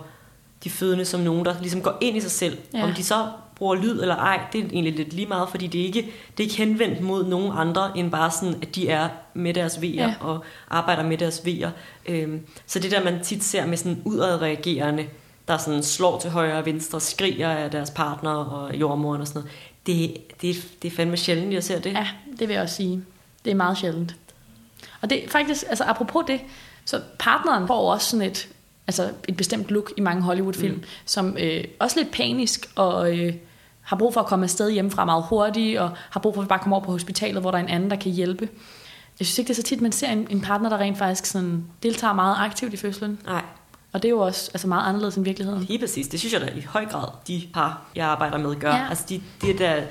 [0.63, 2.57] de fødende som nogen, der ligesom går ind i sig selv.
[2.73, 2.83] Ja.
[2.83, 5.81] Om de så bruger lyd eller ej, det er egentlig lidt lige meget, fordi det
[5.81, 6.01] er ikke,
[6.37, 9.81] det er ikke henvendt mod nogen andre, end bare sådan, at de er med deres
[9.81, 10.15] vejer ja.
[10.19, 11.71] og arbejder med deres vejer.
[12.05, 15.05] Øhm, så det der, man tit ser med sådan udadreagerende,
[15.47, 19.41] der sådan slår til højre og venstre, skriger af deres partner og jordmoren og sådan
[19.41, 19.51] noget,
[19.85, 21.93] det, det, det er fandme sjældent, jeg ser det.
[21.93, 22.07] Ja,
[22.39, 23.03] det vil jeg også sige.
[23.45, 24.15] Det er meget sjældent.
[25.01, 26.41] Og det faktisk, altså apropos det,
[26.85, 28.47] så partneren får også sådan et,
[28.87, 30.83] altså et bestemt look i mange Hollywood-film, mm.
[31.05, 33.33] som øh, også lidt panisk og øh,
[33.81, 36.59] har brug for at komme afsted hjemmefra meget hurtigt, og har brug for at bare
[36.59, 38.49] komme over på hospitalet, hvor der er en anden, der kan hjælpe.
[39.19, 41.25] Jeg synes ikke, det er så tit, man ser en, en partner, der rent faktisk
[41.25, 43.19] sådan, deltager meget aktivt i fødslen.
[43.25, 43.41] Nej.
[43.93, 45.63] Og det er jo også altså meget anderledes end virkeligheden.
[45.63, 46.07] Lige præcis.
[46.07, 48.75] Det synes jeg da i høj grad, de par, jeg arbejder med, gør.
[48.75, 48.87] Ja.
[48.89, 49.87] Altså, de, det, er da,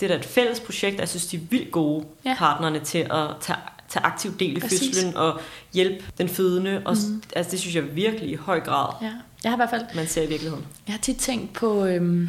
[0.00, 1.00] det er da et fælles projekt.
[1.00, 2.34] Jeg synes, de er vildt gode ja.
[2.38, 3.58] partnerne til at tage,
[3.92, 5.40] tage aktiv del i fødslen og
[5.72, 6.82] hjælpe den fødende.
[6.84, 7.22] Og, mm.
[7.36, 9.12] altså, det synes jeg virkelig i høj grad, ja.
[9.44, 10.64] jeg har i hvert fald, man ser i virkeligheden.
[10.86, 12.28] Jeg har tit tænkt på, øhm,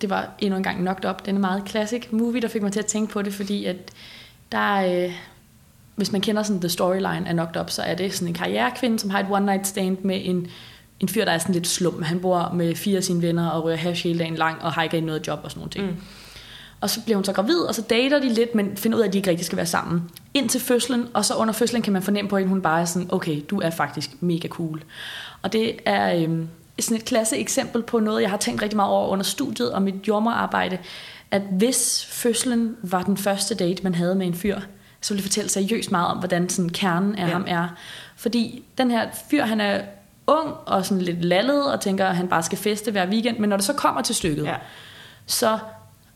[0.00, 2.72] det var endnu en gang Knocked Up, den er meget classic movie, der fik mig
[2.72, 3.76] til at tænke på det, fordi at
[4.52, 5.12] der øh,
[5.94, 8.98] hvis man kender sådan the storyline af Knocked Up, så er det sådan en karrierekvinde,
[8.98, 10.46] som har et one night stand med en,
[11.00, 12.02] en fyr, der er sådan lidt slum.
[12.02, 14.82] Han bor med fire af sine venner og rører hash hele dagen lang og har
[14.82, 15.86] ikke noget job og sådan nogle ting.
[15.86, 15.96] Mm.
[16.82, 19.06] Og så bliver hun så gravid, og så dater de lidt, men finder ud af,
[19.06, 20.10] at de ikke rigtig skal være sammen.
[20.34, 23.08] Indtil fødslen, og så under fødslen kan man fornemme på hende, hun bare er sådan,
[23.12, 24.82] okay, du er faktisk mega cool.
[25.42, 26.48] Og det er øhm,
[26.80, 29.82] sådan et klasse eksempel på noget, jeg har tænkt rigtig meget over under studiet og
[29.82, 30.78] mit jordmorarbejde,
[31.30, 34.60] at hvis fødslen var den første date, man havde med en fyr,
[35.00, 37.32] så vil det fortælle seriøst meget om, hvordan sådan kernen af ja.
[37.32, 37.68] ham er.
[38.16, 39.80] Fordi den her fyr, han er
[40.26, 43.48] ung og sådan lidt lallet og tænker, at han bare skal feste hver weekend, men
[43.48, 44.56] når det så kommer til stykket, ja.
[45.26, 45.58] så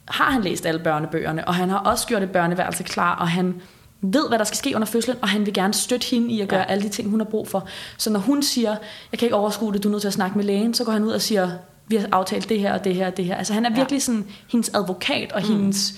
[0.08, 3.60] har han læst alle børnebøgerne, og han har også gjort et børneværelse klar, og han
[4.00, 6.48] ved, hvad der skal ske under fødslen, og han vil gerne støtte hende i at
[6.48, 6.66] gøre ja.
[6.66, 7.68] alle de ting, hun har brug for.
[7.96, 8.76] Så når hun siger,
[9.12, 10.92] jeg kan ikke overskue det, du er nødt til at snakke med lægen, så går
[10.92, 11.50] han ud og siger,
[11.88, 13.36] vi har aftalt det her og det her og det her.
[13.36, 13.76] Altså han er ja.
[13.76, 15.48] virkelig sådan hendes advokat og mm.
[15.48, 15.94] hendes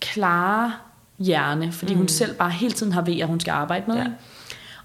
[0.00, 0.72] klare
[1.18, 1.98] hjerne, fordi mm.
[1.98, 3.96] hun selv bare hele tiden har ved, at hun skal arbejde med.
[3.96, 4.06] Ja.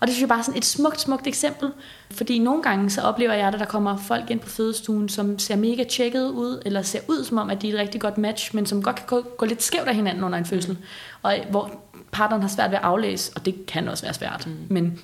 [0.01, 1.71] Og det synes jeg bare er sådan et smukt, smukt eksempel.
[2.11, 5.55] Fordi nogle gange så oplever jeg, at der kommer folk ind på fødestuen, som ser
[5.55, 8.55] mega tjekket ud, eller ser ud som om, at de er et rigtig godt match,
[8.55, 10.71] men som godt kan gå, gå lidt skævt af hinanden under en fødsel.
[10.71, 10.77] Mm.
[11.21, 11.71] Og hvor
[12.11, 14.47] partneren har svært ved at aflæse, og det kan også være svært.
[14.47, 14.57] Mm.
[14.69, 14.99] Men,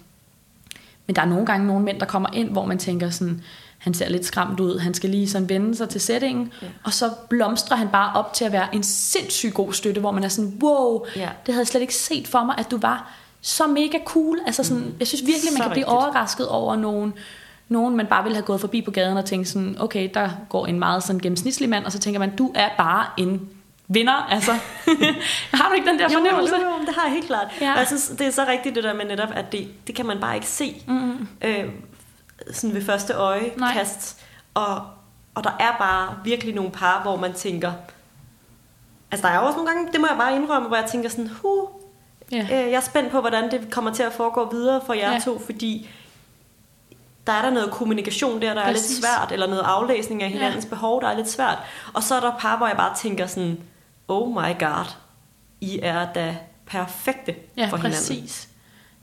[1.07, 3.41] men der er nogle gange nogle mænd, der kommer ind, hvor man tænker sådan,
[3.77, 6.67] han ser lidt skræmt ud, han skal lige sådan vende sig til settingen, ja.
[6.83, 10.23] og så blomstrer han bare op til at være en sindssygt god støtte, hvor man
[10.23, 11.29] er sådan, wow, ja.
[11.45, 14.39] det havde jeg slet ikke set for mig, at du var så mega cool.
[14.45, 14.95] Altså sådan, mm.
[14.99, 15.97] Jeg synes virkelig, man så kan blive rigtigt.
[15.97, 17.13] overrasket over nogen,
[17.69, 20.65] nogen, man bare ville have gået forbi på gaden og tænkt sådan, okay, der går
[20.65, 23.49] en meget sådan gennemsnitlig mand, og så tænker man, du er bare en
[23.87, 24.51] vinder, altså.
[25.57, 26.55] har du ikke den der fornemmelse?
[26.55, 27.47] Jo, jo, jo, det har jeg helt klart.
[27.61, 27.71] Ja.
[27.71, 30.05] Og jeg synes, det er så rigtigt det der med netop, at det, det kan
[30.05, 30.83] man bare ikke se.
[30.87, 31.27] Mm.
[31.41, 31.65] Øh,
[32.51, 34.25] sådan ved første øjekast.
[34.53, 34.81] Og,
[35.35, 37.71] og der er bare virkelig nogle par, hvor man tænker,
[39.11, 41.31] altså der er også nogle gange, det må jeg bare indrømme, hvor jeg tænker sådan,
[41.41, 41.67] huh,
[42.31, 42.41] ja.
[42.41, 45.19] øh, jeg er spændt på, hvordan det kommer til at foregå videre for jer ja.
[45.19, 45.89] to, fordi
[47.27, 48.85] der er der noget kommunikation der, der Præcis.
[48.85, 50.69] er lidt svært, eller noget aflæsning af hinandens ja.
[50.69, 51.57] behov, der er lidt svært.
[51.93, 53.59] Og så er der par, hvor jeg bare tænker sådan,
[54.07, 54.85] oh my god,
[55.61, 58.07] I er da perfekte ja, for præcis.
[58.07, 58.31] hinanden.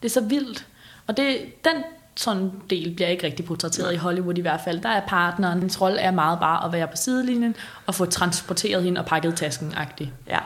[0.03, 0.67] Det er så vildt.
[1.07, 1.85] Og det, den
[2.17, 4.81] sådan del bliver ikke rigtig portrætteret i Hollywood i hvert fald.
[4.81, 7.57] Der er partneren, hans rolle er meget bare at være på sidelinjen
[7.87, 10.11] og få transporteret hende og pakket tasken-agtigt.
[10.27, 10.39] Ja.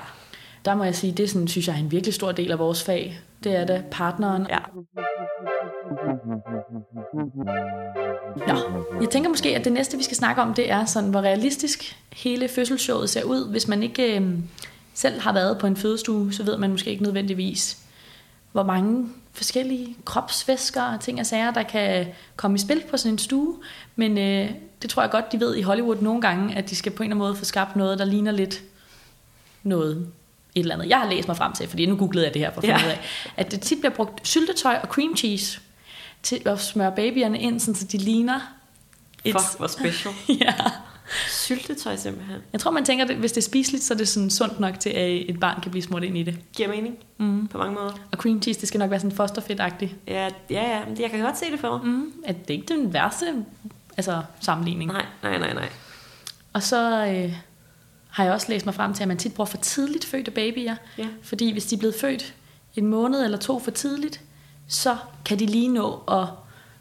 [0.64, 2.58] Der må jeg sige, det er sådan, synes jeg er en virkelig stor del af
[2.58, 3.20] vores fag.
[3.44, 4.46] Det er det, partneren.
[4.48, 4.58] Ja.
[8.48, 8.56] Ja,
[9.00, 11.96] jeg tænker måske, at det næste, vi skal snakke om, det er sådan, hvor realistisk
[12.12, 13.50] hele fødselsshowet ser ud.
[13.50, 14.32] Hvis man ikke øh,
[14.94, 17.78] selv har været på en fødestue, så ved man måske ikke nødvendigvis,
[18.52, 22.06] hvor mange forskellige kropsvæsker og ting og sager, der kan
[22.36, 23.56] komme i spil på sådan en stue.
[23.96, 24.50] Men øh,
[24.82, 27.06] det tror jeg godt, de ved i Hollywood nogle gange, at de skal på en
[27.06, 28.62] eller anden måde få skabt noget, der ligner lidt
[29.62, 30.06] noget
[30.58, 30.88] et eller andet.
[30.88, 32.80] Jeg har læst mig frem til, fordi nu googlede jeg det her for at finde
[32.80, 32.90] ja.
[32.90, 33.00] af,
[33.36, 35.60] at det tit bliver brugt syltetøj og cream cheese
[36.22, 38.40] til at smøre babyerne ind, så de ligner
[39.22, 40.14] Fuck, hvor special.
[40.44, 40.54] ja.
[41.28, 42.40] Syltetøj simpelthen.
[42.52, 44.80] Jeg tror, man tænker, at hvis det er spiseligt, så er det sådan sundt nok
[44.80, 46.38] til, at et barn kan blive smurt ind i det.
[46.56, 46.96] Giver mening.
[47.18, 47.48] Mm.
[47.48, 47.92] På mange måder.
[48.12, 49.94] Og cream cheese, det skal nok være sådan fosterfedt-agtigt.
[50.06, 50.80] Ja, ja, ja.
[50.98, 51.86] Jeg kan godt se det for mig.
[51.86, 52.12] Mm.
[52.24, 53.44] At det er ikke den værste
[53.96, 54.92] altså, sammenligning.
[54.92, 55.68] Nej, nej, nej, nej.
[56.52, 57.06] Og så...
[57.06, 57.32] Øh,
[58.10, 60.74] har jeg også læst mig frem til, at man tit bruger for tidligt fødte babyer.
[60.98, 61.06] Ja.
[61.22, 62.34] Fordi hvis de er blevet født
[62.76, 64.20] en måned eller to for tidligt,
[64.68, 66.24] så kan de lige nå at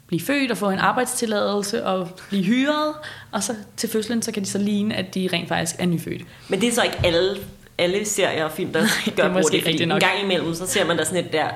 [0.06, 2.94] blive født og få en arbejdstilladelse og blive hyret,
[3.32, 6.24] og så til fødslen, så kan de så ligne, at de rent faktisk er nyfødte.
[6.48, 7.36] Men det er så ikke alle,
[7.78, 9.60] alle serier og film, der det gør brug måske af det.
[9.62, 10.00] Fordi rigtigt en nok.
[10.00, 11.48] gang imellem, så ser man der sådan et der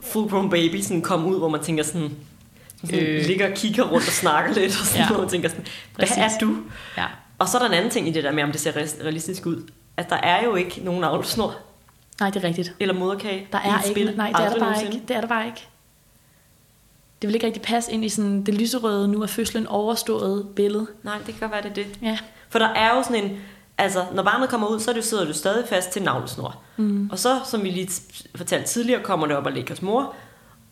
[0.00, 2.10] full grown baby sådan komme ud, hvor man tænker sådan,
[2.84, 3.26] sådan øh.
[3.26, 5.08] Ligger og kigger rundt og snakker lidt, og sådan, Ja.
[5.08, 5.64] hvor man tænker sådan,
[5.94, 6.18] hvad Præcis.
[6.22, 6.56] er du?
[6.96, 7.04] Ja.
[7.38, 9.46] Og så er der en anden ting i det der med, om det ser realistisk
[9.46, 9.70] ud.
[9.96, 11.54] At der er jo ikke nogen avlsnor
[12.20, 12.74] Nej, det er rigtigt.
[12.80, 14.16] eller moderkage Der er ikke, spil.
[14.16, 15.02] nej, det er der bare ikke.
[15.08, 15.68] Det er der bare ikke.
[17.22, 20.86] Det vil ikke rigtig passe ind i sådan det lyserøde, nu er fødslen overstået billede.
[21.02, 21.86] Nej, det kan godt være, det er det.
[22.02, 22.18] Ja,
[22.48, 23.38] For der er jo sådan en...
[23.78, 26.62] Altså, når barnet kommer ud, så er det, sidder du stadig fast til navlesnor.
[26.76, 27.10] Mm.
[27.12, 27.88] Og så, som vi lige
[28.34, 30.14] fortalte tidligere, kommer det op og ligger hos mor.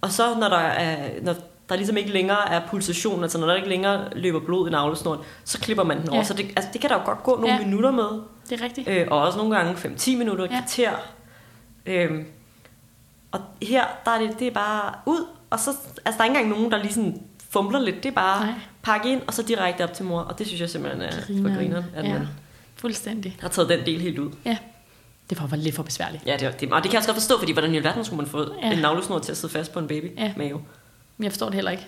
[0.00, 1.34] Og så, når der, er, når
[1.68, 5.20] der ligesom ikke længere er pulsation, altså når der ikke længere løber blod i navlesnoren,
[5.44, 6.18] så klipper man den over.
[6.18, 6.24] Ja.
[6.24, 7.64] Så det, altså, det kan der jo godt gå nogle Ja.
[7.64, 8.22] minutter med.
[8.50, 8.88] det er rigtigt.
[8.88, 10.50] Øh, og også nogle gange 5-10 minutter, Ja.
[10.50, 10.90] kvarter.
[11.86, 12.24] Øhm,
[13.32, 15.70] og her, der er det, det er bare ud, og så,
[16.04, 18.54] altså der er ikke engang nogen, der lige sådan fumler lidt, det er bare Nej.
[18.82, 21.56] pakke ind, og så direkte op til mor, og det synes jeg simpelthen er for
[21.56, 21.84] Grineren.
[21.94, 22.12] at Ja.
[22.12, 22.28] man
[22.76, 23.36] Fuldstændig.
[23.40, 24.30] har taget den del helt ud.
[24.44, 24.56] Ja.
[25.30, 26.26] Det var lidt for besværligt.
[26.26, 28.16] Ja, det, det, og det kan jeg også godt forstå, fordi hvordan i alverden skulle
[28.16, 28.72] man få ja.
[28.72, 30.32] en navlesnor til at sidde fast på en baby Ja.
[30.36, 30.60] mave?
[31.18, 31.86] Jeg forstår det heller ikke.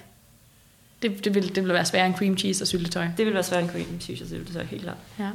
[1.03, 3.05] Det, det, vil, det vil være sværere end cream cheese og syltetøj.
[3.05, 4.97] Det ville være svært en cream, jeg, det er helt klart.
[5.19, 5.31] Ja.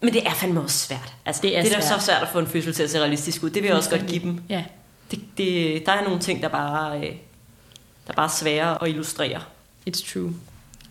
[0.00, 1.14] Men det er fandme også svært.
[1.26, 2.00] Altså, Det er det er svært.
[2.00, 3.50] så svært at få en fødsel til at se realistisk ud.
[3.50, 4.40] Det vil jeg også godt give dem.
[4.48, 4.64] Ja,
[5.10, 7.12] Det, det, der er nogle ting, der bare, øh,
[8.06, 9.40] der bare er svære at illustrere.
[9.90, 10.34] it's true.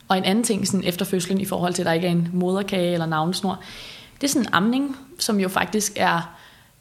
[0.07, 2.29] Og en anden ting sådan efter fødslen i forhold til, at der ikke er en
[2.33, 3.63] moderkage eller navnesnor,
[4.21, 6.35] det er sådan en amning, som jo faktisk er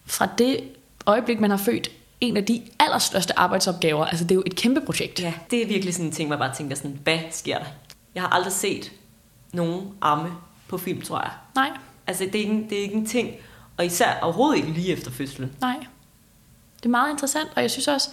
[0.06, 0.60] fra det
[1.06, 1.88] øjeblik, man har født,
[2.22, 4.04] en af de allerstørste arbejdsopgaver.
[4.04, 5.20] Altså det er jo et kæmpe projekt.
[5.20, 7.64] Ja, det er virkelig sådan en ting, man bare tænker sådan, hvad sker der?
[8.14, 8.92] Jeg har aldrig set
[9.52, 10.30] nogen amme
[10.68, 11.30] på film, tror jeg.
[11.54, 11.70] Nej,
[12.06, 13.30] Altså, det er ikke, det er ikke en ting,
[13.76, 15.52] og især overhovedet ikke lige efter fødslen.
[15.60, 15.76] nej.
[16.76, 18.08] Det er meget interessant, og jeg synes også,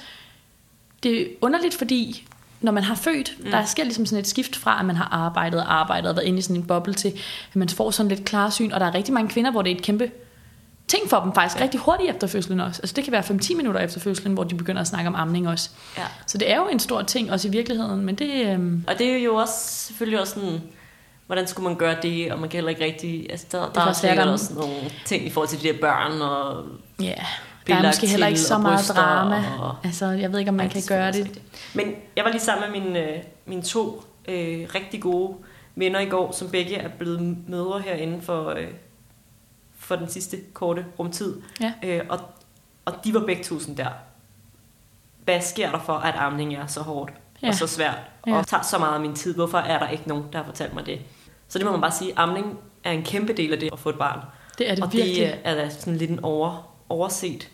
[1.03, 2.28] det er underligt, fordi
[2.62, 3.51] når man har født, mm.
[3.51, 6.28] der sker ligesom sådan et skift fra, at man har arbejdet og arbejdet og været
[6.28, 7.07] inde i sådan en boble til,
[7.49, 9.76] at man får sådan lidt klarsyn, og der er rigtig mange kvinder, hvor det er
[9.76, 10.12] et kæmpe
[10.90, 11.64] ting for dem faktisk, ja.
[11.64, 12.82] rigtig hurtigt efter fødslen også.
[12.82, 15.48] Altså det kan være 5-10 minutter efter fødslen, hvor de begynder at snakke om amning
[15.50, 15.70] også.
[15.98, 16.04] Ja.
[16.28, 18.46] Så det er jo en stor ting også i virkeligheden, men det...
[18.48, 19.54] Øhm, Og det er jo også
[19.86, 20.62] selvfølgelig også sådan,
[21.28, 23.82] hvordan skulle man gøre det, og man kan heller ikke rigtig, altså der, der kan
[23.90, 24.74] er sikkert der- også nogle
[25.06, 26.64] ting i forhold til de der børn, og
[27.02, 27.14] ja,
[27.68, 29.44] der er måske heller ikke så meget drama.
[29.60, 31.42] og- Altså, jeg ved ikke, om man Ej, kan det gøre det.
[31.74, 31.86] Men
[32.16, 35.36] jeg var lige sammen med mine, øh, mine to øh, rigtig gode
[35.76, 38.68] venner i går, som begge er blevet mødre herinde for, øh,
[39.80, 41.41] for den sidste korte rumtid.
[41.61, 41.73] Ja.
[41.84, 42.19] Øh, og,
[42.86, 43.89] og de var begge sådan der.
[45.23, 47.11] Hvad sker der for, at amning er så hårdt
[47.41, 47.47] Ja.
[47.47, 48.36] og så svært, Ja.
[48.38, 49.36] og tager så meget af min tid?
[49.36, 51.01] Hvorfor er der ikke nogen, der har fortalt mig det?
[51.47, 53.89] Så det må man bare sige, amning er en kæmpe del af det at få
[53.89, 54.19] et barn.
[54.57, 55.15] Det er det og virkelig.
[55.15, 57.49] det er da sådan lidt en over, overset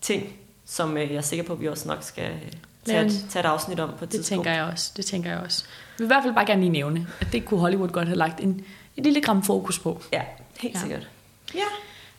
[0.00, 0.32] ting,
[0.64, 2.52] som øh, jeg er sikker på, at vi også nok skal øh,
[2.84, 4.28] tage et, tage et afsnit om på et Det tidspunkt.
[4.46, 4.92] tænker jeg også.
[4.96, 5.64] Det tænker jeg også.
[5.66, 8.18] Jeg vil i hvert fald bare gerne lige nævne, at det kunne Hollywood godt have
[8.18, 8.64] lagt en,
[8.96, 10.02] en lille gram fokus på.
[10.12, 10.22] Ja,
[10.60, 10.80] helt ja.
[10.80, 11.08] sikkert.
[11.54, 11.64] Ja,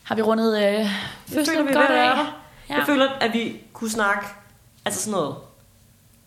[0.03, 0.91] Har vi rundet øh, jeg
[1.27, 2.25] fødslen føler, vi er godt af?
[2.69, 2.75] Ja.
[2.77, 4.27] Jeg føler, at vi kunne snakke
[4.86, 5.36] altså sådan noget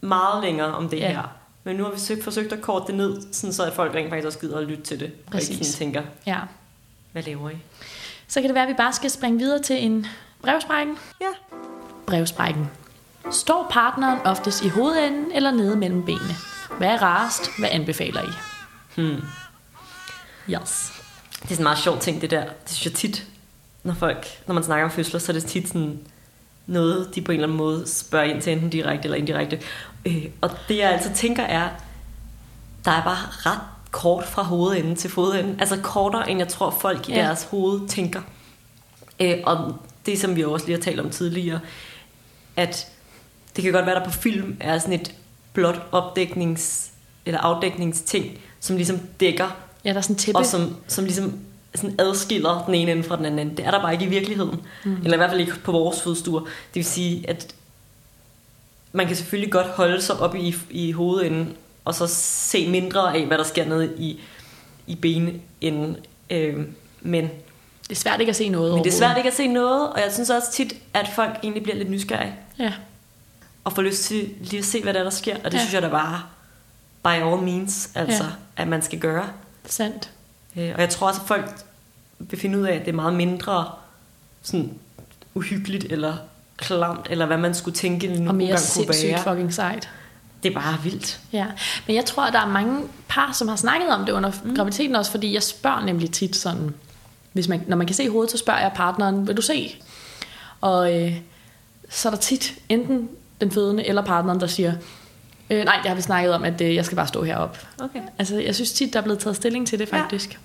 [0.01, 1.09] meget længere om det Ja.
[1.09, 1.23] her.
[1.65, 4.11] Men nu har vi søgt, forsøgt at korte det ned, sådan så at folk rent
[4.11, 5.07] faktisk også gider at lytte til det.
[5.07, 5.75] Og ikke Præcis.
[5.75, 6.39] tænker, ja.
[7.13, 7.57] hvad laver I?
[8.29, 10.07] Så kan det være, at vi bare skal springe videre til en
[10.43, 10.99] brevsprækken.
[11.21, 11.27] Ja.
[12.07, 12.71] Brevsprækken.
[13.31, 16.35] Står partneren oftest i hovedenden eller nede mellem benene?
[16.79, 17.59] Hvad er rarest?
[17.59, 18.33] Hvad anbefaler I?
[18.97, 19.23] Hmm.
[20.51, 21.02] Yes.
[21.43, 22.41] Det er sådan en meget sjov ting, det der.
[22.45, 23.27] Det synes jeg tit,
[23.83, 25.99] når folk, når man snakker om fødsler, så er det tit sådan
[26.67, 29.61] noget, de på en eller anden måde spørger ind til, enten direkte eller indirekte.
[30.07, 31.69] Øh, og det jeg altid tænker er,
[32.85, 33.17] der er bare
[33.51, 35.61] ret kort fra hovedenden til fodenden.
[35.61, 37.19] Altså kortere, end jeg tror folk i Ja.
[37.23, 38.21] deres hoved tænker.
[39.21, 39.77] Øh, og
[40.07, 41.61] det, som vi også lige har talt om tidligere,
[42.57, 42.87] at
[43.57, 45.15] det kan godt være, der på film er sådan et
[45.53, 46.91] blot opdæknings-
[47.27, 50.39] eller afdækningsting, som ligesom dækker Ja, der er sådan tæppe.
[50.39, 51.39] og som, som ligesom
[51.75, 53.57] sådan adskiller den ene ende fra den anden.
[53.57, 54.61] Det er der bare ikke i virkeligheden.
[54.85, 54.97] Mm.
[54.97, 56.41] Eller i hvert fald ikke på vores fødestuer.
[56.41, 57.55] Det vil sige, at
[58.93, 61.55] man kan selvfølgelig godt holde sig op i, i hovedenden,
[61.85, 64.21] og så se mindre af, hvad der sker nede i,
[64.87, 65.97] i benenden.
[66.31, 66.67] Øh,
[67.01, 69.47] men, Det er svært ikke at se noget men det er svært ikke at se
[69.49, 72.73] noget, og jeg synes også tit, at folk egentlig bliver lidt nysgerrige, Ja,
[73.65, 75.37] og får lyst til lige at se, hvad der, er, der sker.
[75.37, 75.59] Og det Ja.
[75.59, 76.23] synes jeg da bare,
[77.05, 78.31] by all means, altså, ja.
[78.63, 79.29] at man skal gøre.
[79.67, 80.11] Sandt.
[80.57, 81.51] Øh, Og jeg tror også, at folk
[82.19, 83.71] vil finde ud af, at det er meget mindre
[84.43, 84.75] sådan
[85.35, 86.17] uhyggeligt eller
[86.57, 89.89] klamt, eller hvad man skulle tænke, nu Og mere sindssygt fucking sejt.
[90.43, 91.21] Det er bare vildt.
[91.33, 91.47] Ja,
[91.87, 94.57] men jeg tror, at der er mange par, som har snakket om det under mm.
[94.57, 96.75] graviditeten også, fordi jeg spørger nemlig tit sådan,
[97.33, 99.77] hvis man, når man kan se hovedet, så spørger jeg partneren, vil du se?
[100.61, 101.17] Og øh,
[101.91, 103.09] så er der tit enten
[103.41, 104.73] den fødende eller partneren, der siger,
[105.53, 107.59] øh, nej, jeg har vi snakket om, at øh, jeg skal bare stå heroppe.
[107.79, 108.01] Okay.
[108.19, 110.33] Altså, jeg synes tit, der er blevet taget stilling til det faktisk.
[110.33, 110.39] Ja.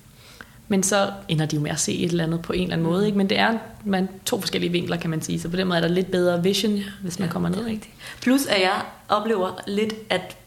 [0.68, 2.88] Men så ender de jo med at se et eller andet på en eller anden
[2.88, 3.06] måde.
[3.06, 3.18] Ikke?
[3.18, 5.40] Men det er man, to forskellige vinkler, kan man sige.
[5.40, 7.68] Så på den måde er der lidt bedre vision, hvis man ja, kommer ned.
[7.68, 7.90] Ikke?
[8.22, 10.38] Plus at jeg oplever lidt, at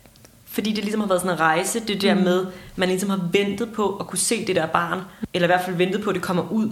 [0.44, 2.20] fordi det ligesom har været sådan en rejse, det der mm.
[2.20, 2.46] med,
[2.76, 5.00] man ligesom har ventet på at kunne se det der barn,
[5.34, 6.68] eller i hvert fald ventet på, at det kommer ud.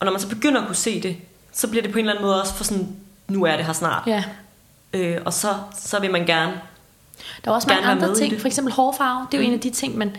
[0.00, 1.16] Og når man så begynder at kunne se det,
[1.52, 2.88] så bliver det på en eller anden måde også for sådan,
[3.28, 4.02] nu er det her snart.
[4.06, 4.24] Ja.
[4.94, 6.52] Øh, og så, så vil man gerne
[7.44, 9.26] Der er også mange andre ting, for eksempel hårfarve.
[9.32, 9.52] Det er jo mm.
[9.52, 10.16] en af de ting, man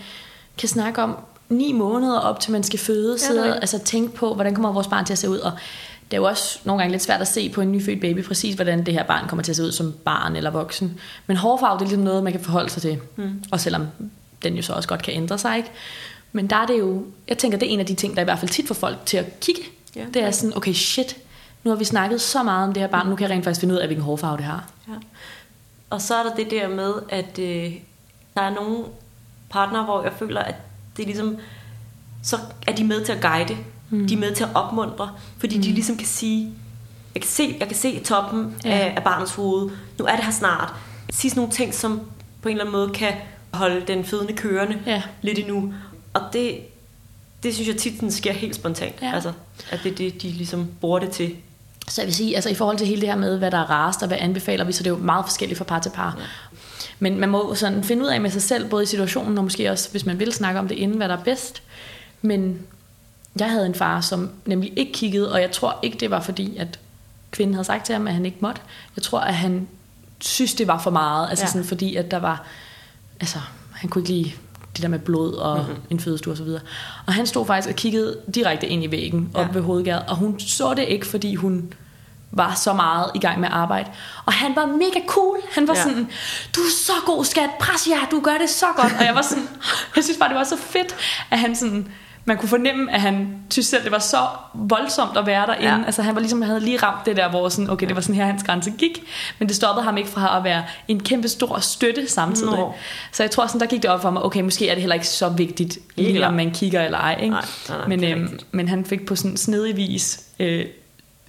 [0.57, 1.17] kan snakke om
[1.49, 4.87] ni måneder op til man skal føde, sidde og altså, tænke på, hvordan kommer vores
[4.87, 5.37] barn til at se ud.
[5.37, 5.51] Og
[6.11, 8.55] det er jo også nogle gange lidt svært at se på en nyfødt baby, præcis
[8.55, 10.99] hvordan det her barn kommer til at se ud som barn eller voksen.
[11.27, 12.99] Men hårfarve, det er ligesom noget, man kan forholde sig til.
[13.15, 13.43] Mm.
[13.51, 13.87] Og selvom
[14.43, 15.71] den jo så også godt kan ændre sig, ikke?
[16.31, 18.23] Men der er det jo, jeg tænker, det er en af de ting, der i
[18.23, 19.61] hvert fald tit får folk til at kigge.
[19.95, 20.05] Ja.
[20.13, 21.17] Det er sådan, okay shit,
[21.63, 23.59] nu har vi snakket så meget om det her barn, nu kan jeg rent faktisk
[23.59, 24.69] finde ud af, hvilken hårfarve det har.
[24.87, 24.93] Ja.
[25.93, 27.73] Og så er der det der med, at øh,
[28.35, 28.85] der er nogle
[29.49, 30.55] partner, hvor jeg føler, at
[30.97, 31.37] det er ligesom,
[32.23, 32.37] så
[32.67, 33.57] er de med til at guide.
[33.89, 34.07] Mm.
[34.07, 35.63] De er med til at opmuntre, fordi mm.
[35.63, 36.51] de ligesom kan sige,
[37.15, 38.69] jeg kan se, jeg kan se toppen ja.
[38.69, 39.71] af, af barnets hoved.
[39.99, 40.73] Nu er det her snart.
[41.09, 42.01] Sige sådan nogle ting, som
[42.41, 43.13] på en eller anden måde kan
[43.53, 45.01] holde den fødende kørende ja.
[45.21, 45.73] lidt endnu.
[46.13, 46.59] Og det,
[47.43, 49.01] det synes jeg tit den sker helt spontant.
[49.01, 49.13] Ja.
[49.13, 49.31] Altså,
[49.71, 51.35] at det er det, de ligesom bruger det til.
[51.89, 53.69] Så jeg vil sige, altså i forhold til hele det her med, hvad der er
[53.69, 56.15] rarest og hvad anbefaler vi, så det er jo meget forskelligt fra par til par.
[56.19, 56.23] Ja.
[56.99, 59.71] Men man må sådan finde ud af med sig selv, både i situationen og måske
[59.71, 61.63] også, hvis man vil snakke om det inden, hvad der er bedst.
[62.21, 62.59] Men
[63.39, 66.57] jeg havde en far, som nemlig ikke kiggede, og jeg tror ikke, det var fordi,
[66.57, 66.79] at
[67.31, 68.61] kvinden havde sagt til ham, at han ikke måtte.
[68.95, 69.67] Jeg tror, at han
[70.21, 71.29] synes, det var for meget.
[71.29, 71.51] Altså ja.
[71.51, 72.45] sådan, fordi, at der var...
[73.19, 73.39] Altså,
[73.73, 74.31] han kunne ikke lide
[74.75, 75.81] det der med blod og mm-hmm.
[75.89, 76.61] en fødestue og så videre.
[77.05, 79.51] Og han stod faktisk og kiggede direkte ind i væggen op ja.
[79.53, 81.73] ved hovedgæret, og hun så det ikke, fordi hun
[82.31, 83.89] var så meget i gang med at arbejde.
[84.25, 85.37] Og han var mega cool.
[85.51, 85.83] Han var ja.
[85.83, 86.09] sådan,
[86.55, 88.93] du er så god skat, pres ja, du gør det så godt.
[88.99, 89.47] Og jeg var sådan,
[89.95, 90.95] jeg synes bare, det var så fedt,
[91.31, 91.87] at han sådan,
[92.25, 94.17] man kunne fornemme, at han synes selv, det var så
[94.53, 95.69] voldsomt at være derinde.
[95.69, 95.85] Ja.
[95.85, 98.01] Altså han var ligesom, han havde lige ramt det der, hvor sådan, okay, det var
[98.01, 99.03] sådan her, hans grænse gik.
[99.39, 102.55] Men det stoppede ham ikke fra at være en kæmpe stor støtte samtidig.
[102.55, 102.73] Nå.
[103.11, 104.93] Så jeg tror sådan, der gik det op for mig, okay, måske er det heller
[104.93, 107.17] ikke så vigtigt, lige om man kigger eller ej.
[107.21, 107.29] Ikke?
[107.29, 110.65] Nej, nej, nej, men, øhm, men han fik på sådan snedig vis øh,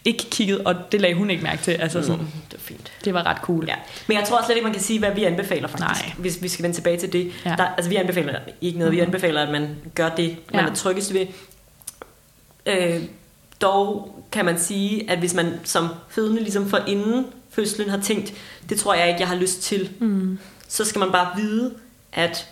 [0.05, 1.71] ikke kigget, og det lagde hun ikke mærke til.
[1.71, 2.93] Altså sådan, mm, det var fint.
[3.05, 3.65] Det var ret cool.
[3.69, 3.75] Ja.
[4.07, 6.13] Men jeg tror slet ikke, man kan sige, hvad vi anbefaler faktisk, Nej.
[6.19, 7.33] hvis vi skal vende tilbage til det.
[7.45, 7.55] Ja.
[7.59, 8.97] Der, altså vi anbefaler ikke noget, mm.
[8.97, 10.71] vi anbefaler, at man gør det, man ja.
[10.71, 11.27] er tryggest ved.
[12.67, 13.03] Øh,
[13.61, 18.35] dog kan man sige, at hvis man som fødende ligesom for inden fødslen har tænkt,
[18.69, 20.39] det tror jeg ikke, jeg har lyst til, mm.
[20.69, 21.75] så skal man bare vide,
[22.13, 22.49] at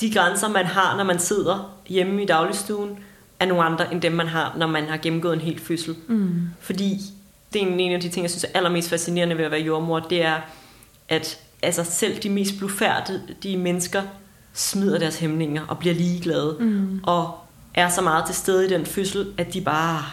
[0.00, 2.98] de grænser, man har, når man sidder hjemme i dagligstuen,
[3.42, 5.96] er nogle andre, end dem man har, når man har gennemgået en helt fødsel.
[6.08, 6.40] Mm.
[6.60, 7.00] Fordi
[7.52, 9.98] det er en af de ting, jeg synes er allermest fascinerende ved at være jordmor,
[10.00, 10.36] det er,
[11.08, 14.02] at altså selv de mest blufærdige mennesker
[14.52, 16.56] smider deres hæmninger og bliver ligeglade.
[16.60, 17.00] Mm.
[17.02, 17.38] Og
[17.74, 20.04] er så meget til stede i den fødsel, at de bare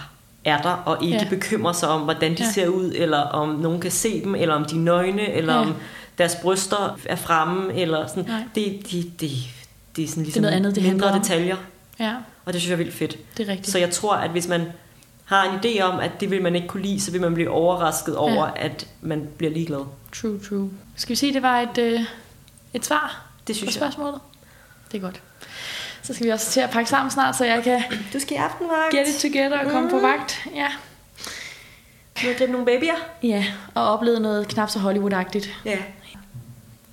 [0.45, 1.29] er der og ikke ja.
[1.29, 2.51] bekymrer sig om, hvordan de ja.
[2.51, 5.59] ser ud, eller om nogen kan se dem, eller om de er nøgne, eller ja.
[5.59, 5.75] om
[6.17, 8.25] deres bryster er fremme, eller sådan.
[8.55, 9.31] Det, det, det,
[9.95, 11.55] det er sådan ligesom det er noget andet, det mindre detaljer.
[11.99, 12.13] Ja.
[12.45, 13.37] Og det synes jeg er vildt fedt.
[13.37, 13.71] Det er rigtigt.
[13.71, 14.65] Så jeg tror, at hvis man
[15.25, 17.49] har en idé om, at det vil man ikke kunne lide, så vil man blive
[17.49, 18.65] overrasket over, ja.
[18.65, 19.85] at man bliver ligeglad.
[20.13, 20.69] True, true.
[20.95, 22.01] Skal vi sige, at det var et, øh,
[22.73, 24.13] et svar det synes på spørgsmålet?
[24.13, 24.91] Jeg.
[24.91, 25.21] Det er godt.
[26.01, 27.81] Så skal vi også til at pakke sammen snart, så jeg kan
[28.13, 28.91] du skal i aftenvagt.
[28.91, 29.89] get it together og komme mm.
[29.89, 30.47] på vagt.
[30.55, 30.67] Ja.
[32.21, 32.95] Du har glemt nogle babyer?
[33.23, 35.49] Ja, og oplevet noget knap så Hollywood-agtigt.
[35.65, 35.77] Ja.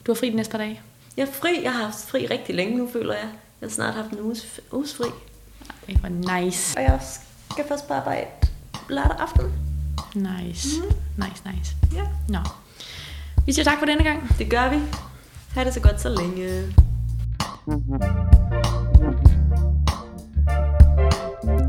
[0.07, 0.80] Du har fri de næste par dage?
[1.16, 1.61] Jeg er fri.
[1.62, 3.28] Jeg har haft fri rigtig længe nu, føler jeg.
[3.61, 5.07] Jeg har snart haft en uges, uges fri.
[5.86, 6.78] Det var nice.
[6.78, 7.00] Og jeg
[7.52, 8.26] skal først på arbejde
[8.88, 9.52] lørdag aften.
[10.14, 10.68] Nice.
[10.80, 11.24] Mm.
[11.24, 11.76] Nice, nice.
[11.94, 12.02] Ja.
[12.28, 12.38] Nå.
[13.46, 14.38] Vi siger tak for denne gang.
[14.38, 14.80] Det gør vi.
[15.54, 16.62] Ha' det så godt så længe.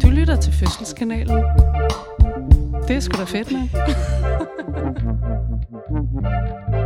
[0.02, 1.44] Du lytter til Fødselskanalen.
[2.88, 3.70] Det er sgu da fedt, mand.